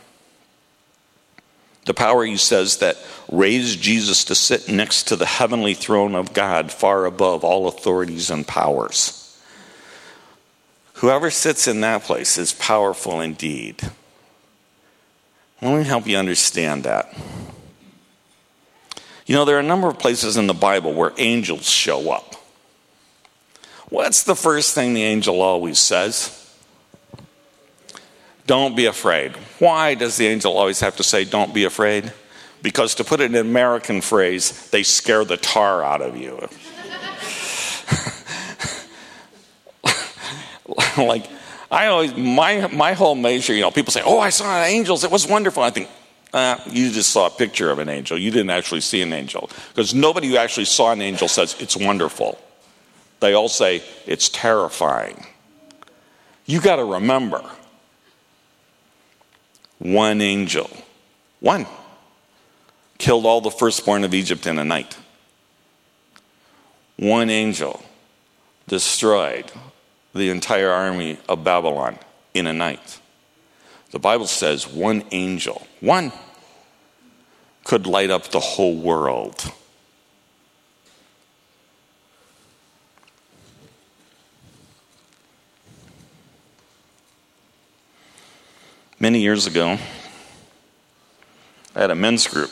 The 1.84 1.94
power, 1.94 2.24
he 2.24 2.38
says, 2.38 2.78
that 2.78 2.96
raised 3.30 3.82
Jesus 3.82 4.24
to 4.24 4.34
sit 4.34 4.68
next 4.68 5.08
to 5.08 5.16
the 5.16 5.26
heavenly 5.26 5.74
throne 5.74 6.14
of 6.14 6.32
God, 6.32 6.72
far 6.72 7.04
above 7.04 7.44
all 7.44 7.68
authorities 7.68 8.30
and 8.30 8.46
powers. 8.46 9.38
Whoever 10.94 11.30
sits 11.30 11.68
in 11.68 11.82
that 11.82 12.04
place 12.04 12.38
is 12.38 12.52
powerful 12.54 13.20
indeed. 13.20 13.82
Let 15.60 15.76
me 15.78 15.84
help 15.84 16.06
you 16.06 16.16
understand 16.16 16.84
that. 16.84 17.14
You 19.26 19.34
know, 19.34 19.44
there 19.44 19.56
are 19.56 19.60
a 19.60 19.62
number 19.62 19.88
of 19.88 19.98
places 19.98 20.36
in 20.36 20.46
the 20.46 20.54
Bible 20.54 20.94
where 20.94 21.12
angels 21.18 21.68
show 21.68 22.10
up. 22.10 22.34
What's 23.88 24.22
the 24.22 24.34
first 24.34 24.74
thing 24.74 24.94
the 24.94 25.02
angel 25.02 25.42
always 25.42 25.78
says? 25.78 26.43
Don't 28.46 28.76
be 28.76 28.87
afraid. 28.87 29.33
Why 29.59 29.94
does 29.94 30.16
the 30.16 30.26
angel 30.26 30.57
always 30.57 30.80
have 30.80 30.96
to 30.96 31.02
say, 31.02 31.24
don't 31.24 31.54
be 31.54 31.64
afraid? 31.64 32.12
Because 32.62 32.94
to 32.96 33.04
put 33.04 33.20
it 33.20 33.24
in 33.24 33.35
an 33.35 33.46
American 33.46 34.00
phrase, 34.00 34.70
they 34.70 34.83
scare 34.83 35.24
the 35.24 35.37
tar 35.37 35.83
out 35.83 36.02
of 36.02 36.16
you. 36.16 36.37
like, 41.04 41.26
I 41.70 41.87
always, 41.87 42.14
my, 42.16 42.66
my 42.68 42.92
whole 42.92 43.14
measure, 43.14 43.54
you 43.54 43.62
know, 43.62 43.70
people 43.70 43.92
say, 43.92 44.02
oh, 44.04 44.18
I 44.18 44.30
saw 44.30 44.62
angels, 44.62 45.04
it 45.04 45.11
was 45.11 45.26
wonderful. 45.26 45.62
I 45.62 45.70
think, 45.70 45.88
uh, 46.33 46.59
you 46.66 46.90
just 46.90 47.11
saw 47.11 47.26
a 47.26 47.30
picture 47.30 47.70
of 47.70 47.78
an 47.78 47.88
angel. 47.88 48.18
You 48.18 48.30
didn't 48.30 48.50
actually 48.50 48.80
see 48.80 49.00
an 49.02 49.12
angel. 49.12 49.48
Because 49.68 49.94
nobody 49.94 50.28
who 50.28 50.37
actually 50.37 50.66
saw 50.66 50.92
an 50.92 51.00
angel 51.00 51.28
says 51.28 51.57
it's 51.61 51.76
wonderful. 51.76 52.38
They 53.20 53.33
all 53.33 53.48
say 53.48 53.83
it's 54.07 54.28
terrifying. 54.28 55.26
You 56.44 56.61
got 56.61 56.76
to 56.76 56.85
remember 56.85 57.42
one 59.78 60.20
angel, 60.20 60.70
one, 61.40 61.66
killed 62.98 63.26
all 63.26 63.40
the 63.40 63.50
firstborn 63.50 64.04
of 64.04 64.14
Egypt 64.14 64.46
in 64.46 64.58
a 64.58 64.64
night. 64.64 64.96
One 66.96 67.28
angel 67.28 67.82
destroyed 68.68 69.50
the 70.14 70.30
entire 70.30 70.70
army 70.70 71.18
of 71.28 71.44
Babylon 71.44 71.98
in 72.32 72.46
a 72.46 72.52
night. 72.52 73.00
The 73.90 73.98
Bible 73.98 74.26
says 74.26 74.66
one 74.66 75.04
angel, 75.10 75.66
one, 75.80 76.12
could 77.64 77.87
light 77.87 78.10
up 78.10 78.30
the 78.30 78.40
whole 78.40 78.76
world. 78.76 79.52
Many 89.04 89.20
years 89.20 89.46
ago, 89.46 89.76
I 91.76 91.78
had 91.78 91.90
a 91.90 91.94
men's 91.94 92.26
group, 92.26 92.50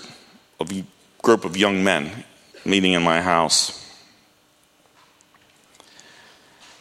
a 0.60 0.84
group 1.22 1.46
of 1.46 1.56
young 1.56 1.82
men 1.82 2.24
meeting 2.66 2.92
in 2.92 3.02
my 3.02 3.22
house. 3.22 3.90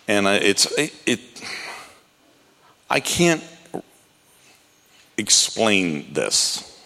And 0.09 0.27
it's, 0.27 0.65
it, 0.77 0.93
it 1.05 1.21
I 2.89 2.99
can't 2.99 3.41
explain 5.17 6.11
this. 6.11 6.85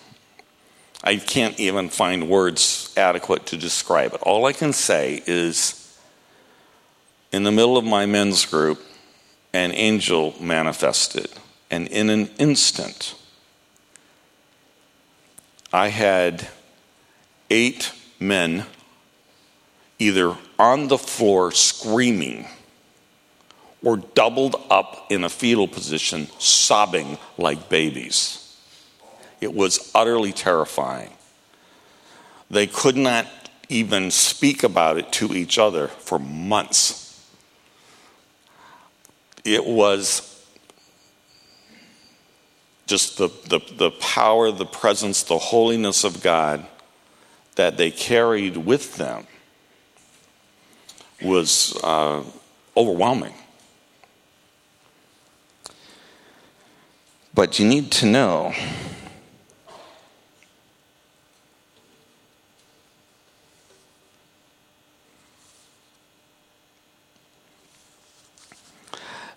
I 1.04 1.16
can't 1.16 1.60
even 1.60 1.90
find 1.90 2.30
words 2.30 2.94
adequate 2.96 3.48
to 3.48 3.58
describe 3.58 4.14
it. 4.14 4.22
All 4.22 4.46
I 4.46 4.54
can 4.54 4.74
say 4.74 5.24
is 5.26 5.98
in 7.32 7.42
the 7.42 7.52
middle 7.52 7.78
of 7.78 7.84
my 7.84 8.06
men's 8.06 8.46
group, 8.46 8.80
an 9.54 9.72
angel 9.72 10.36
manifested 10.40 11.32
and 11.76 11.90
in 11.90 12.10
an 12.10 12.30
instant, 12.38 13.16
I 15.74 15.90
had 15.90 16.48
eight 17.50 17.92
men 18.18 18.66
either 20.00 20.38
on 20.58 20.88
the 20.88 20.98
floor 20.98 21.52
screaming 21.52 22.48
or 23.84 23.98
doubled 23.98 24.56
up 24.70 25.08
in 25.10 25.26
a 25.26 25.30
fetal 25.30 25.68
position, 25.68 26.30
sobbing 26.40 27.18
like 27.38 27.68
babies. 27.68 28.58
It 29.42 29.54
was 29.54 29.92
utterly 29.94 30.32
terrifying. 30.32 31.12
They 32.50 32.68
could 32.68 32.96
not 32.96 33.28
even 33.68 34.12
speak 34.12 34.64
about 34.64 34.98
it 34.98 35.12
to 35.12 35.34
each 35.34 35.60
other 35.60 35.90
for 35.90 36.20
months. 36.20 37.22
It 39.44 39.66
was 39.66 40.35
just 42.86 43.18
the, 43.18 43.30
the, 43.48 43.60
the 43.76 43.92
power, 43.92 44.52
the 44.52 44.66
presence, 44.66 45.24
the 45.24 45.38
holiness 45.38 46.04
of 46.04 46.22
God 46.22 46.66
that 47.56 47.78
they 47.78 47.90
carried 47.90 48.58
with 48.58 48.98
them 48.98 49.26
was 51.22 51.78
uh, 51.84 52.24
overwhelming. 52.76 53.34
But 57.34 57.60
you 57.60 57.66
need 57.66 57.92
to 57.94 58.06
know 58.06 58.54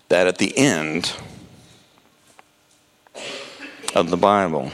that 0.07 0.27
at 0.27 0.37
the 0.37 0.57
end, 0.57 1.13
of 3.95 4.09
the 4.09 4.17
Bible. 4.17 4.71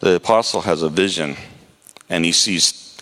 The 0.00 0.16
apostle 0.16 0.62
has 0.62 0.82
a 0.82 0.88
vision 0.88 1.36
and 2.08 2.24
he 2.24 2.32
sees, 2.32 2.98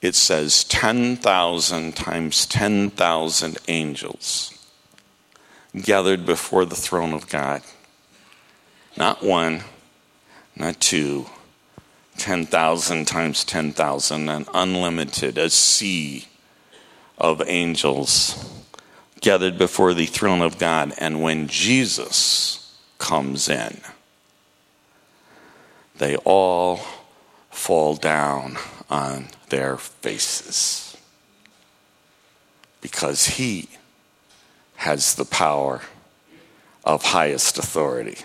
it 0.00 0.14
says, 0.14 0.64
10,000 0.64 1.96
times 1.96 2.46
10,000 2.46 3.58
angels 3.68 4.52
gathered 5.82 6.24
before 6.24 6.64
the 6.64 6.76
throne 6.76 7.12
of 7.12 7.28
God. 7.28 7.62
Not 8.96 9.22
one, 9.22 9.62
not 10.54 10.80
two, 10.80 11.26
10,000 12.16 13.06
times 13.06 13.44
10,000, 13.44 14.28
an 14.28 14.46
unlimited, 14.54 15.36
a 15.36 15.50
sea 15.50 16.26
of 17.18 17.42
angels 17.46 18.55
gathered 19.20 19.58
before 19.58 19.94
the 19.94 20.06
throne 20.06 20.42
of 20.42 20.58
God. 20.58 20.92
And 20.98 21.22
when 21.22 21.48
Jesus 21.48 22.76
comes 22.98 23.48
in, 23.48 23.80
they 25.98 26.16
all 26.16 26.80
fall 27.50 27.96
down 27.96 28.56
on 28.90 29.28
their 29.48 29.76
faces 29.76 30.96
because 32.80 33.26
he 33.26 33.68
has 34.76 35.14
the 35.14 35.24
power 35.24 35.82
of 36.84 37.02
highest 37.02 37.58
authority. 37.58 38.18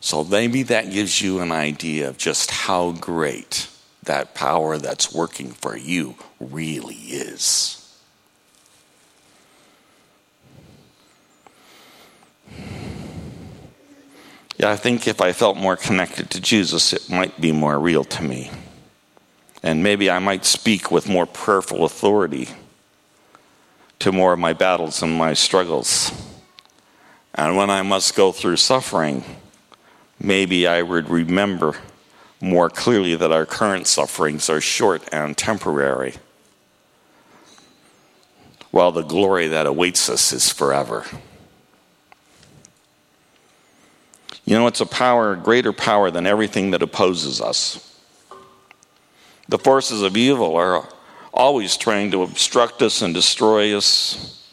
So 0.00 0.22
maybe 0.22 0.62
that 0.64 0.90
gives 0.92 1.20
you 1.20 1.40
an 1.40 1.50
idea 1.50 2.08
of 2.08 2.18
just 2.18 2.50
how 2.50 2.92
great 2.92 3.68
that 4.04 4.34
power 4.34 4.78
that's 4.78 5.12
working 5.12 5.50
for 5.50 5.76
you 5.76 6.14
really 6.38 6.94
is. 6.94 7.85
Yeah, 14.58 14.70
I 14.70 14.76
think 14.76 15.06
if 15.06 15.20
I 15.20 15.32
felt 15.32 15.56
more 15.56 15.76
connected 15.76 16.30
to 16.30 16.40
Jesus, 16.40 16.92
it 16.92 17.10
might 17.10 17.40
be 17.40 17.52
more 17.52 17.78
real 17.78 18.04
to 18.04 18.22
me. 18.22 18.50
And 19.62 19.82
maybe 19.82 20.10
I 20.10 20.18
might 20.18 20.44
speak 20.44 20.90
with 20.90 21.08
more 21.08 21.26
prayerful 21.26 21.84
authority 21.84 22.48
to 23.98 24.12
more 24.12 24.32
of 24.32 24.38
my 24.38 24.52
battles 24.52 25.02
and 25.02 25.12
my 25.12 25.34
struggles. 25.34 26.10
And 27.34 27.56
when 27.56 27.68
I 27.68 27.82
must 27.82 28.14
go 28.14 28.32
through 28.32 28.56
suffering, 28.56 29.24
maybe 30.18 30.66
I 30.66 30.82
would 30.82 31.10
remember 31.10 31.74
more 32.40 32.70
clearly 32.70 33.14
that 33.16 33.32
our 33.32 33.44
current 33.46 33.86
sufferings 33.86 34.48
are 34.48 34.60
short 34.60 35.02
and 35.12 35.36
temporary, 35.36 36.14
while 38.70 38.92
the 38.92 39.02
glory 39.02 39.48
that 39.48 39.66
awaits 39.66 40.08
us 40.08 40.32
is 40.32 40.50
forever. 40.50 41.04
You 44.46 44.56
know, 44.56 44.66
it's 44.66 44.80
a 44.80 44.86
power, 44.86 45.32
a 45.32 45.36
greater 45.36 45.72
power 45.72 46.10
than 46.10 46.26
everything 46.26 46.70
that 46.70 46.80
opposes 46.80 47.40
us. 47.40 48.00
The 49.48 49.58
forces 49.58 50.02
of 50.02 50.16
evil 50.16 50.56
are 50.56 50.88
always 51.34 51.76
trying 51.76 52.12
to 52.12 52.22
obstruct 52.22 52.80
us 52.80 53.02
and 53.02 53.12
destroy 53.12 53.76
us. 53.76 54.48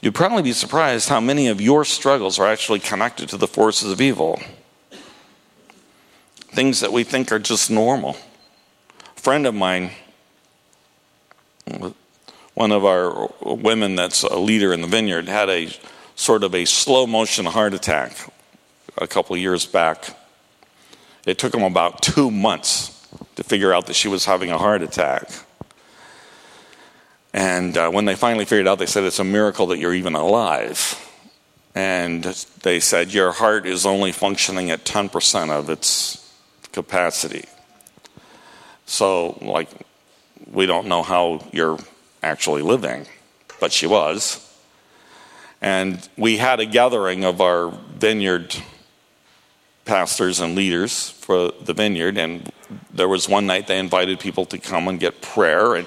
You'd 0.00 0.14
probably 0.14 0.42
be 0.42 0.52
surprised 0.52 1.08
how 1.08 1.20
many 1.20 1.48
of 1.48 1.60
your 1.60 1.84
struggles 1.84 2.38
are 2.38 2.46
actually 2.46 2.78
connected 2.78 3.28
to 3.30 3.36
the 3.36 3.48
forces 3.48 3.90
of 3.90 4.00
evil. 4.00 4.40
Things 6.52 6.80
that 6.80 6.92
we 6.92 7.02
think 7.02 7.32
are 7.32 7.38
just 7.40 7.70
normal. 7.70 8.16
A 9.16 9.20
friend 9.20 9.46
of 9.46 9.54
mine 9.54 9.90
one 12.54 12.72
of 12.72 12.84
our 12.84 13.30
women 13.40 13.94
that's 13.94 14.22
a 14.22 14.38
leader 14.38 14.72
in 14.72 14.80
the 14.80 14.86
vineyard 14.86 15.28
had 15.28 15.48
a 15.48 15.70
sort 16.14 16.44
of 16.44 16.54
a 16.54 16.64
slow 16.64 17.06
motion 17.06 17.46
heart 17.46 17.72
attack 17.72 18.12
a 19.00 19.06
couple 19.06 19.36
years 19.36 19.66
back. 19.66 20.16
It 21.26 21.38
took 21.38 21.52
them 21.52 21.62
about 21.62 22.02
two 22.02 22.30
months 22.30 22.96
to 23.36 23.42
figure 23.44 23.72
out 23.72 23.86
that 23.86 23.94
she 23.94 24.08
was 24.08 24.24
having 24.24 24.50
a 24.50 24.58
heart 24.58 24.82
attack. 24.82 25.30
And 27.32 27.76
uh, 27.76 27.90
when 27.90 28.04
they 28.04 28.16
finally 28.16 28.44
figured 28.44 28.66
out, 28.66 28.78
they 28.78 28.86
said, 28.86 29.04
It's 29.04 29.18
a 29.18 29.24
miracle 29.24 29.66
that 29.68 29.78
you're 29.78 29.94
even 29.94 30.14
alive. 30.14 30.96
And 31.74 32.24
they 32.62 32.80
said, 32.80 33.12
Your 33.12 33.32
heart 33.32 33.66
is 33.66 33.86
only 33.86 34.12
functioning 34.12 34.70
at 34.70 34.84
10% 34.84 35.50
of 35.50 35.70
its 35.70 36.16
capacity. 36.72 37.44
So, 38.86 39.38
like, 39.40 39.68
we 40.50 40.66
don't 40.66 40.88
know 40.88 41.02
how 41.02 41.46
you're 41.52 41.78
actually 42.22 42.62
living, 42.62 43.06
but 43.60 43.72
she 43.72 43.86
was. 43.86 44.46
And 45.60 46.08
we 46.16 46.38
had 46.38 46.58
a 46.58 46.66
gathering 46.66 47.24
of 47.24 47.40
our 47.40 47.70
vineyard 47.70 48.56
pastors 49.90 50.38
and 50.38 50.54
leaders 50.54 51.10
for 51.10 51.50
the 51.62 51.74
vineyard, 51.74 52.16
and 52.16 52.48
there 52.94 53.08
was 53.08 53.28
one 53.28 53.44
night 53.44 53.66
they 53.66 53.76
invited 53.76 54.20
people 54.20 54.44
to 54.44 54.56
come 54.56 54.86
and 54.86 55.00
get 55.00 55.20
prayer, 55.20 55.74
and 55.74 55.84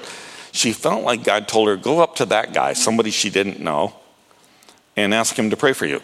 she 0.51 0.73
felt 0.73 1.05
like 1.05 1.23
God 1.23 1.47
told 1.47 1.69
her, 1.69 1.77
Go 1.77 2.01
up 2.01 2.17
to 2.17 2.25
that 2.25 2.53
guy, 2.53 2.73
somebody 2.73 3.11
she 3.11 3.29
didn't 3.29 3.61
know, 3.61 3.95
and 4.97 5.13
ask 5.13 5.39
him 5.39 5.49
to 5.51 5.55
pray 5.55 5.71
for 5.71 5.85
you. 5.85 6.01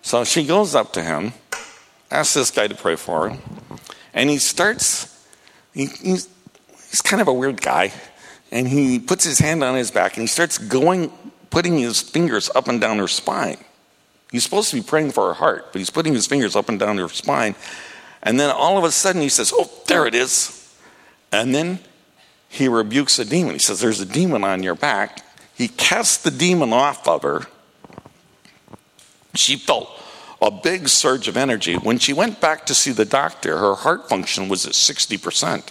So 0.00 0.24
she 0.24 0.46
goes 0.46 0.74
up 0.74 0.94
to 0.94 1.02
him, 1.02 1.34
asks 2.10 2.32
this 2.32 2.50
guy 2.50 2.66
to 2.66 2.74
pray 2.74 2.96
for 2.96 3.28
her, 3.28 3.38
and 4.14 4.30
he 4.30 4.38
starts, 4.38 5.22
he, 5.74 5.84
he's, 5.84 6.30
he's 6.88 7.02
kind 7.02 7.20
of 7.20 7.28
a 7.28 7.34
weird 7.34 7.60
guy, 7.60 7.92
and 8.50 8.66
he 8.66 8.98
puts 8.98 9.22
his 9.22 9.38
hand 9.38 9.62
on 9.62 9.76
his 9.76 9.90
back 9.90 10.16
and 10.16 10.22
he 10.22 10.28
starts 10.28 10.56
going, 10.56 11.12
putting 11.50 11.76
his 11.76 12.00
fingers 12.00 12.48
up 12.54 12.68
and 12.68 12.80
down 12.80 12.98
her 12.98 13.08
spine. 13.08 13.58
He's 14.36 14.44
supposed 14.44 14.68
to 14.68 14.76
be 14.76 14.82
praying 14.82 15.12
for 15.12 15.28
her 15.28 15.32
heart, 15.32 15.72
but 15.72 15.78
he's 15.78 15.88
putting 15.88 16.12
his 16.12 16.26
fingers 16.26 16.54
up 16.54 16.68
and 16.68 16.78
down 16.78 16.98
her 16.98 17.08
spine. 17.08 17.54
And 18.22 18.38
then 18.38 18.50
all 18.50 18.76
of 18.76 18.84
a 18.84 18.90
sudden 18.90 19.22
he 19.22 19.30
says, 19.30 19.50
Oh, 19.56 19.70
there 19.86 20.06
it 20.06 20.14
is. 20.14 20.76
And 21.32 21.54
then 21.54 21.78
he 22.46 22.68
rebukes 22.68 23.18
a 23.18 23.24
demon. 23.24 23.54
He 23.54 23.60
says, 23.60 23.80
There's 23.80 24.02
a 24.02 24.04
demon 24.04 24.44
on 24.44 24.62
your 24.62 24.74
back. 24.74 25.24
He 25.54 25.68
casts 25.68 26.18
the 26.18 26.30
demon 26.30 26.74
off 26.74 27.08
of 27.08 27.22
her. 27.22 27.46
She 29.34 29.56
felt 29.56 29.88
a 30.42 30.50
big 30.50 30.90
surge 30.90 31.28
of 31.28 31.38
energy. 31.38 31.76
When 31.76 31.98
she 31.98 32.12
went 32.12 32.38
back 32.38 32.66
to 32.66 32.74
see 32.74 32.92
the 32.92 33.06
doctor, 33.06 33.56
her 33.56 33.74
heart 33.74 34.06
function 34.06 34.50
was 34.50 34.66
at 34.66 34.72
60%. 34.72 35.70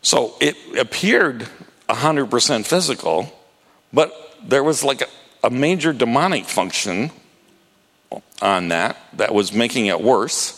So 0.00 0.34
it 0.40 0.56
appeared 0.78 1.48
100% 1.88 2.64
physical, 2.64 3.37
but 3.92 4.12
there 4.42 4.62
was 4.62 4.84
like 4.84 5.02
a, 5.02 5.06
a 5.44 5.50
major 5.50 5.92
demonic 5.92 6.44
function 6.44 7.10
on 8.40 8.68
that 8.68 8.96
that 9.14 9.34
was 9.34 9.52
making 9.52 9.86
it 9.86 10.00
worse. 10.00 10.54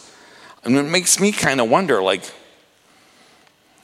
And 0.65 0.77
it 0.77 0.83
makes 0.83 1.19
me 1.21 1.33
kind 1.33 1.61
of 1.61 1.71
wonder 1.71 2.03
like, 2.03 2.23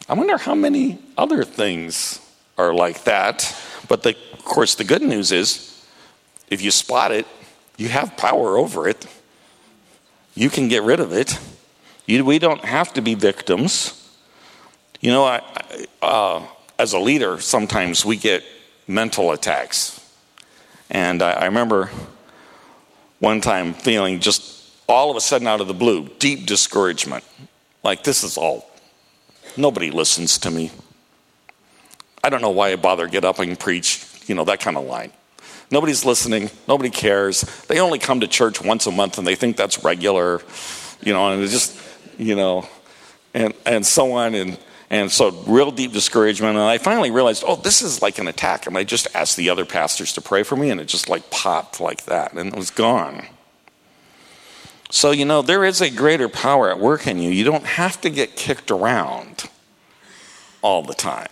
I 0.09 0.14
wonder 0.14 0.37
how 0.37 0.54
many 0.54 0.98
other 1.16 1.44
things 1.44 2.20
are 2.59 2.72
like 2.72 3.04
that. 3.04 3.56
But 3.88 4.02
the, 4.02 4.11
of 4.32 4.44
course, 4.44 4.74
the 4.74 4.85
good 4.85 5.02
news 5.02 5.32
is 5.32 5.85
if 6.48 6.62
you 6.62 6.70
spot 6.70 7.12
it, 7.12 7.26
you 7.76 7.88
have 7.88 8.16
power 8.16 8.56
over 8.56 8.88
it. 8.88 9.06
You 10.35 10.50
can 10.50 10.68
get 10.68 10.82
rid 10.82 11.00
of 11.00 11.12
it. 11.12 11.38
You, 12.06 12.24
we 12.24 12.38
don't 12.38 12.64
have 12.64 12.92
to 12.94 13.00
be 13.00 13.14
victims. 13.14 14.02
You 15.00 15.11
know, 15.11 15.24
I, 15.24 15.42
uh, 16.00 16.46
as 16.78 16.92
a 16.92 16.98
leader, 16.98 17.40
sometimes 17.40 18.04
we 18.04 18.16
get 18.16 18.44
mental 18.87 19.33
attacks. 19.33 20.01
And 20.90 21.22
I, 21.22 21.33
I 21.33 21.44
remember 21.46 21.90
one 23.18 23.40
time 23.40 23.75
feeling 23.75 24.20
just 24.20 24.70
all 24.88 25.11
of 25.11 25.16
a 25.16 25.20
sudden 25.20 25.46
out 25.46 25.61
of 25.61 25.68
the 25.68 25.75
blue, 25.75 26.09
deep 26.18 26.46
discouragement. 26.46 27.25
Like, 27.83 28.05
this 28.05 28.22
is 28.22 28.37
all, 28.37 28.70
nobody 29.57 29.90
listens 29.90 30.38
to 30.38 30.51
me. 30.51 30.70
I 32.22 32.29
don't 32.29 32.42
know 32.42 32.51
why 32.51 32.72
I 32.72 32.77
bother 32.77 33.07
get 33.07 33.25
up 33.25 33.38
and 33.38 33.59
preach, 33.59 34.05
you 34.27 34.35
know, 34.35 34.44
that 34.44 34.61
kind 34.61 34.77
of 34.77 34.85
line. 34.85 35.12
Nobody's 35.70 36.05
listening, 36.05 36.51
nobody 36.68 36.90
cares. 36.90 37.42
They 37.66 37.81
only 37.81 37.99
come 37.99 38.20
to 38.20 38.29
church 38.29 38.62
once 38.62 38.87
a 38.87 38.92
month 38.92 39.18
and 39.18 39.27
they 39.27 39.35
think 39.35 39.57
that's 39.57 39.83
regular, 39.83 40.40
you 41.03 41.12
know, 41.12 41.33
and 41.33 41.42
it's 41.42 41.53
just, 41.53 41.81
you 42.18 42.37
know, 42.37 42.68
and, 43.35 43.53
and 43.64 43.85
so 43.85 44.12
on. 44.12 44.35
And, 44.35 44.59
and 44.88 45.11
so, 45.11 45.31
real 45.46 45.70
deep 45.70 45.92
discouragement. 45.92 46.57
And 46.57 46.64
I 46.64 46.79
finally 46.79 47.11
realized, 47.11 47.42
oh, 47.46 47.57
this 47.57 47.83
is 47.83 48.03
like 48.03 48.18
an 48.18 48.29
attack. 48.29 48.66
And 48.66 48.79
I 48.79 48.85
just 48.85 49.09
asked 49.14 49.37
the 49.37 49.51
other 49.51 49.64
pastors 49.64 50.12
to 50.14 50.20
pray 50.20 50.42
for 50.42 50.57
me, 50.57 50.70
and 50.70 50.81
it 50.81 50.87
just 50.87 51.09
like 51.09 51.31
popped 51.31 51.81
like 51.81 52.05
that, 52.05 52.33
and 52.33 52.49
it 52.49 52.57
was 52.57 52.70
gone. 52.70 53.27
So, 54.90 55.11
you 55.11 55.25
know, 55.25 55.42
there 55.42 55.64
is 55.64 55.81
a 55.81 55.90
greater 55.90 56.29
power 56.29 56.70
at 56.70 56.79
work 56.79 57.07
in 57.07 57.18
you. 57.18 57.31
You 57.31 57.44
don't 57.44 57.64
have 57.64 58.01
to 58.03 58.11
get 58.11 58.37
kicked 58.37 58.70
around 58.70 59.51
all 60.62 60.83
the 60.83 60.94
time. 60.94 61.29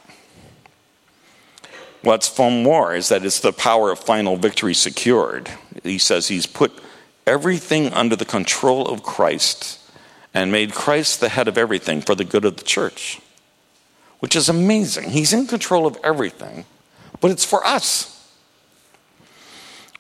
What's 2.02 2.28
fun 2.28 2.62
more 2.62 2.94
is 2.94 3.08
that 3.08 3.24
it's 3.24 3.40
the 3.40 3.52
power 3.52 3.90
of 3.90 3.98
final 3.98 4.36
victory 4.36 4.74
secured. 4.74 5.50
He 5.82 5.98
says 5.98 6.28
he's 6.28 6.46
put 6.46 6.72
everything 7.26 7.92
under 7.92 8.16
the 8.16 8.26
control 8.26 8.86
of 8.88 9.02
Christ 9.02 9.80
and 10.34 10.52
made 10.52 10.74
Christ 10.74 11.20
the 11.20 11.30
head 11.30 11.48
of 11.48 11.56
everything 11.56 12.02
for 12.02 12.14
the 12.14 12.24
good 12.24 12.44
of 12.44 12.56
the 12.56 12.64
church, 12.64 13.20
which 14.24 14.34
is 14.34 14.48
amazing. 14.48 15.10
He's 15.10 15.34
in 15.34 15.46
control 15.46 15.86
of 15.86 15.98
everything, 16.02 16.64
but 17.20 17.30
it's 17.30 17.44
for 17.44 17.62
us. 17.66 18.10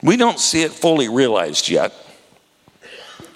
We 0.02 0.16
don't 0.16 0.40
see 0.40 0.62
it 0.62 0.72
fully 0.72 1.08
realized 1.08 1.68
yet 1.68 1.92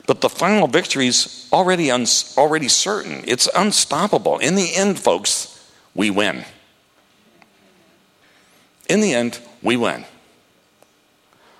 but 0.09 0.23
the 0.23 0.31
final 0.31 0.67
victory 0.67 1.07
is 1.07 1.47
already, 1.53 1.91
un- 1.91 2.07
already 2.39 2.69
certain. 2.69 3.23
It's 3.27 3.47
unstoppable. 3.55 4.39
In 4.39 4.55
the 4.55 4.75
end, 4.75 4.99
folks, 4.99 5.71
we 5.95 6.09
win. 6.09 6.47
In 8.89 9.03
the 9.03 9.13
end, 9.13 9.39
we 9.63 9.77
win. 9.77 10.07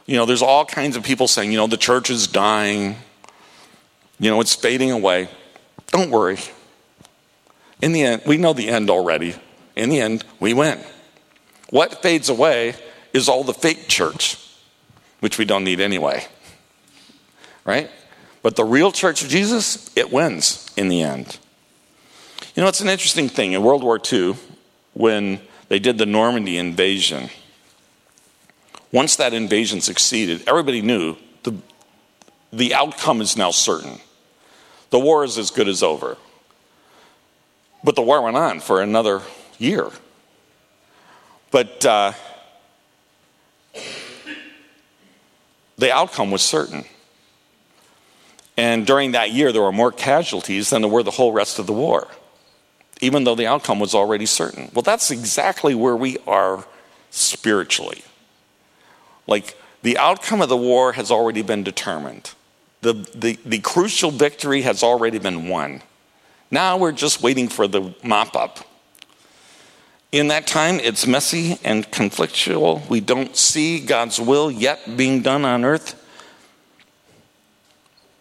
You 0.07 0.17
know, 0.17 0.25
there's 0.25 0.41
all 0.41 0.65
kinds 0.65 0.97
of 0.97 1.03
people 1.03 1.29
saying, 1.29 1.53
you 1.53 1.59
know, 1.59 1.67
the 1.67 1.77
church 1.77 2.09
is 2.09 2.27
dying, 2.27 2.97
you 4.19 4.31
know, 4.31 4.41
it's 4.41 4.55
fading 4.55 4.93
away. 4.93 5.29
Don't 5.89 6.11
worry. 6.11 6.39
In 7.81 7.93
the 7.93 8.03
end, 8.03 8.23
we 8.27 8.37
know 8.37 8.53
the 8.53 8.69
end 8.69 8.91
already. 8.91 9.35
In 9.77 9.91
the 9.91 10.01
end, 10.01 10.25
we 10.41 10.55
win. 10.55 10.81
What 11.71 12.03
fades 12.03 12.29
away 12.29 12.75
is 13.13 13.29
all 13.29 13.45
the 13.45 13.55
fake 13.55 13.89
church, 13.89 14.37
which 15.21 15.39
we 15.39 15.45
don't 15.45 15.65
need 15.65 15.81
anyway. 15.81 16.27
Right? 17.65 17.91
But 18.43 18.57
the 18.57 18.65
real 18.65 18.93
church 18.93 19.23
of 19.23 19.29
Jesus, 19.29 19.95
it 19.97 20.13
wins 20.13 20.71
in 20.77 20.89
the 20.89 21.03
end. 21.03 21.39
You 22.55 22.63
know, 22.63 22.69
it's 22.69 22.81
an 22.81 22.89
interesting 22.89 23.29
thing. 23.29 23.53
In 23.53 23.63
World 23.63 23.85
War 23.85 24.01
II, 24.13 24.35
when 24.95 25.41
they 25.69 25.79
did 25.79 25.99
the 25.99 26.07
Normandy 26.07 26.59
invasion, 26.59 27.31
once 28.91 29.17
that 29.17 29.35
invasion 29.35 29.81
succeeded, 29.81 30.49
everybody 30.49 30.81
knew 30.81 31.17
the, 31.43 31.55
the 32.53 32.75
outcome 32.75 33.21
is 33.21 33.37
now 33.37 33.51
certain. 33.51 34.01
The 34.91 34.99
war 34.99 35.25
is 35.25 35.37
as 35.37 35.51
good 35.51 35.69
as 35.69 35.83
over. 35.83 36.17
But 37.83 37.95
the 37.97 38.03
war 38.03 38.23
went 38.23 38.37
on 38.37 38.61
for 38.61 38.83
another 38.83 39.23
year. 39.59 39.89
But 41.51 41.85
uh, 41.87 42.13
the 45.77 45.93
outcome 45.93 46.31
was 46.31 46.43
certain. 46.43 46.85
And 48.57 48.87
during 48.87 49.13
that 49.13 49.31
year, 49.31 49.53
there 49.53 49.63
were 49.63 49.73
more 49.73 49.93
casualties 49.93 50.71
than 50.71 50.83
there 50.83 50.91
were 50.91 51.05
the 51.05 51.13
whole 51.13 51.33
rest 51.33 51.61
of 51.61 51.67
the 51.67 51.73
war, 51.73 52.09
even 53.01 53.23
though 53.23 53.37
the 53.37 53.47
outcome 53.47 53.79
was 53.79 53.95
already 53.95 54.27
certain. 54.27 54.71
Well, 54.75 54.83
that's 54.83 55.13
exactly 55.13 55.75
where 55.75 55.95
we 55.95 56.19
are 56.27 56.67
spiritually. 57.11 58.03
Like, 59.29 59.57
the 59.83 59.97
outcome 59.97 60.43
of 60.43 60.49
the 60.49 60.57
war 60.57 60.95
has 60.95 61.11
already 61.11 61.43
been 61.43 61.63
determined, 61.63 62.33
the, 62.81 62.95
the, 63.15 63.39
the 63.45 63.61
crucial 63.61 64.11
victory 64.11 64.63
has 64.63 64.83
already 64.83 65.19
been 65.19 65.49
won. 65.49 65.83
Now 66.51 66.77
we're 66.77 66.93
just 66.93 67.23
waiting 67.23 67.49
for 67.49 67.69
the 67.69 67.95
mop 68.03 68.35
up. 68.35 68.61
In 70.11 70.29
that 70.29 70.47
time, 70.47 70.81
it's 70.81 71.07
messy 71.07 71.59
and 71.63 71.91
conflictual. 71.91 72.89
We 72.89 73.01
don't 73.01 73.37
see 73.37 73.81
God's 73.81 74.19
will 74.19 74.51
yet 74.51 74.97
being 74.97 75.21
done 75.21 75.45
on 75.45 75.65
earth 75.65 75.95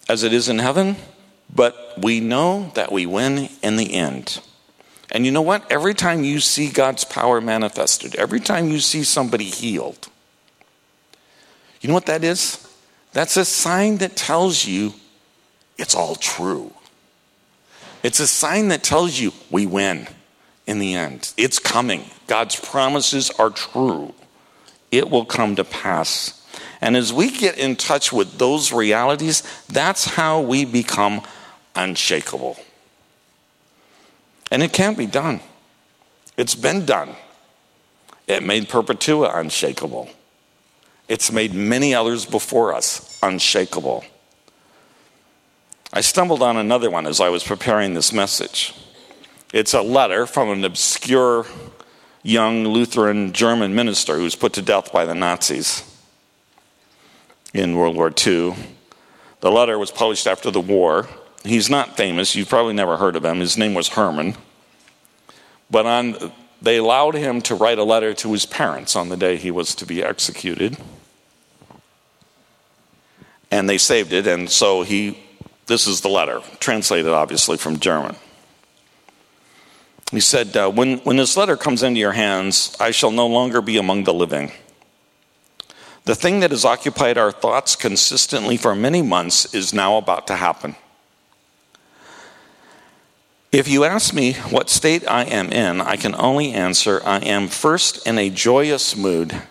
as 0.09 0.23
it 0.23 0.34
is 0.34 0.49
in 0.49 0.59
heaven, 0.59 0.97
but 1.53 1.93
we 2.01 2.19
know 2.19 2.71
that 2.75 2.91
we 2.91 3.05
win 3.05 3.49
in 3.63 3.78
the 3.78 3.93
end. 3.93 4.41
And 5.11 5.25
you 5.25 5.32
know 5.32 5.41
what? 5.41 5.69
Every 5.71 5.93
time 5.93 6.23
you 6.23 6.41
see 6.41 6.69
God's 6.69 7.05
power 7.05 7.39
manifested, 7.39 8.15
every 8.15 8.41
time 8.41 8.69
you 8.69 8.80
see 8.80 9.03
somebody 9.03 9.45
healed, 9.45 10.09
you 11.80 11.88
know 11.88 11.93
what 11.93 12.07
that 12.07 12.23
is? 12.23 12.67
That's 13.13 13.38
a 13.38 13.45
sign 13.45 13.97
that 13.97 14.17
tells 14.17 14.65
you 14.65 14.93
it's 15.78 15.95
all 15.95 16.15
true. 16.15 16.73
It's 18.08 18.22
a 18.22 18.28
sign 18.28 18.70
that 18.70 18.84
tells 18.84 19.20
you 19.20 19.34
we 19.51 19.66
win 19.66 20.08
in 20.66 20.80
the 20.80 20.95
end. 20.95 21.34
It's 21.36 21.60
coming. 21.60 22.05
God's 22.26 22.55
promises 22.55 23.30
are 23.32 23.49
true. 23.49 24.14
It 24.91 25.10
will 25.10 25.26
come 25.26 25.58
to 25.58 25.66
pass. 25.66 26.41
And 26.80 26.95
as 26.95 27.12
we 27.12 27.30
get 27.30 27.58
in 27.58 27.76
touch 27.76 28.14
with 28.14 28.38
those 28.38 28.72
realities, 28.72 29.43
that's 29.68 30.05
how 30.05 30.39
we 30.39 30.64
become 30.64 31.22
unshakable. 31.76 32.55
And 34.51 34.64
it 34.64 34.72
can't 34.72 34.97
be 34.97 35.05
done. 35.05 35.41
It's 36.38 36.55
been 36.55 36.86
done. 36.86 37.14
It 38.26 38.41
made 38.41 38.70
Perpetua 38.70 39.38
unshakable. 39.38 40.08
It's 41.10 41.30
made 41.30 41.53
many 41.53 41.93
others 41.93 42.26
before 42.26 42.74
us 42.74 43.20
unshakable. 43.22 44.05
I 45.93 46.01
stumbled 46.01 46.41
on 46.41 46.57
another 46.57 46.89
one 46.89 47.07
as 47.07 47.21
I 47.21 47.29
was 47.29 47.43
preparing 47.43 47.93
this 47.93 48.11
message. 48.11 48.73
It's 49.53 49.73
a 49.73 49.81
letter 49.81 50.25
from 50.25 50.49
an 50.49 50.65
obscure 50.65 51.45
young 52.23 52.65
Lutheran 52.65 53.31
German 53.31 53.73
minister 53.73 54.17
who 54.17 54.23
was 54.23 54.35
put 54.35 54.53
to 54.53 54.61
death 54.61 54.91
by 54.91 55.05
the 55.05 55.15
Nazis 55.15 55.83
in 57.53 57.75
World 57.75 57.95
War 57.95 58.09
II. 58.09 58.53
The 59.39 59.51
letter 59.51 59.79
was 59.79 59.91
published 59.91 60.27
after 60.27 60.51
the 60.51 60.59
war. 60.59 61.07
He's 61.43 61.69
not 61.69 61.95
famous. 61.95 62.35
You've 62.35 62.49
probably 62.49 62.73
never 62.73 62.97
heard 62.97 63.15
of 63.15 63.23
him. 63.23 63.39
His 63.39 63.57
name 63.57 63.73
was 63.73 63.89
Herman. 63.89 64.35
But 65.71 65.85
on, 65.85 66.33
they 66.61 66.77
allowed 66.77 67.15
him 67.15 67.41
to 67.43 67.55
write 67.55 67.77
a 67.77 67.83
letter 67.83 68.13
to 68.15 68.31
his 68.33 68.45
parents 68.45 68.95
on 68.95 69.09
the 69.09 69.17
day 69.17 69.38
he 69.38 69.51
was 69.51 69.75
to 69.75 69.85
be 69.85 70.03
executed. 70.03 70.77
And 73.49 73.69
they 73.69 73.77
saved 73.77 74.11
it, 74.11 74.27
and 74.27 74.49
so 74.49 74.81
he, 74.81 75.17
this 75.68 75.88
is 75.88 76.01
the 76.01 76.09
letter, 76.09 76.41
translated 76.59 77.11
obviously 77.11 77.57
from 77.57 77.80
German. 77.80 78.15
He 80.11 80.22
said, 80.22 80.55
uh, 80.55 80.70
when, 80.72 80.99
when 80.99 81.18
this 81.18 81.36
letter 81.36 81.57
comes 81.57 81.84
into 81.84 81.99
your 81.99 82.13
hands, 82.13 82.76
I 82.80 82.91
shall 82.91 83.11
no 83.11 83.28
longer 83.28 83.61
be 83.61 83.78
among 83.78 84.05
the 84.05 84.13
living. 84.13 84.51
The 86.05 86.15
thing 86.15 86.39
that 86.39 86.51
has 86.51 86.63
occupied 86.63 87.18
our 87.18 87.34
thoughts 87.34 87.76
consistently 87.76 88.55
for 88.55 88.74
many 88.74 89.01
months 89.01 89.53
is 89.53 89.74
now 89.74 89.97
about 89.97 90.26
to 90.28 90.38
happen. 90.38 90.78
If 93.51 93.68
you 93.68 93.84
ask 93.84 94.13
me 94.13 94.34
what 94.34 94.70
state 94.70 95.09
I 95.09 95.24
am 95.26 95.51
in, 95.51 95.82
I 95.82 95.97
can 95.97 96.15
only 96.15 96.53
answer 96.53 97.01
I 97.03 97.20
am 97.20 97.49
first 97.49 98.07
in 98.07 98.18
a 98.18 98.30
joyous 98.30 98.95
mood, 98.95 99.41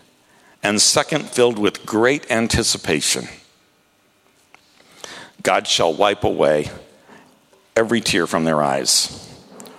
and 0.63 0.81
second, 0.81 1.27
filled 1.27 1.59
with 1.59 1.85
great 1.85 2.31
anticipation. 2.31 3.29
God 5.47 5.69
shall 5.69 5.95
wipe 5.95 6.25
away 6.25 6.69
every 7.77 8.01
tear 8.01 8.27
from 8.27 8.43
their 8.43 8.65
eyes. 8.65 9.33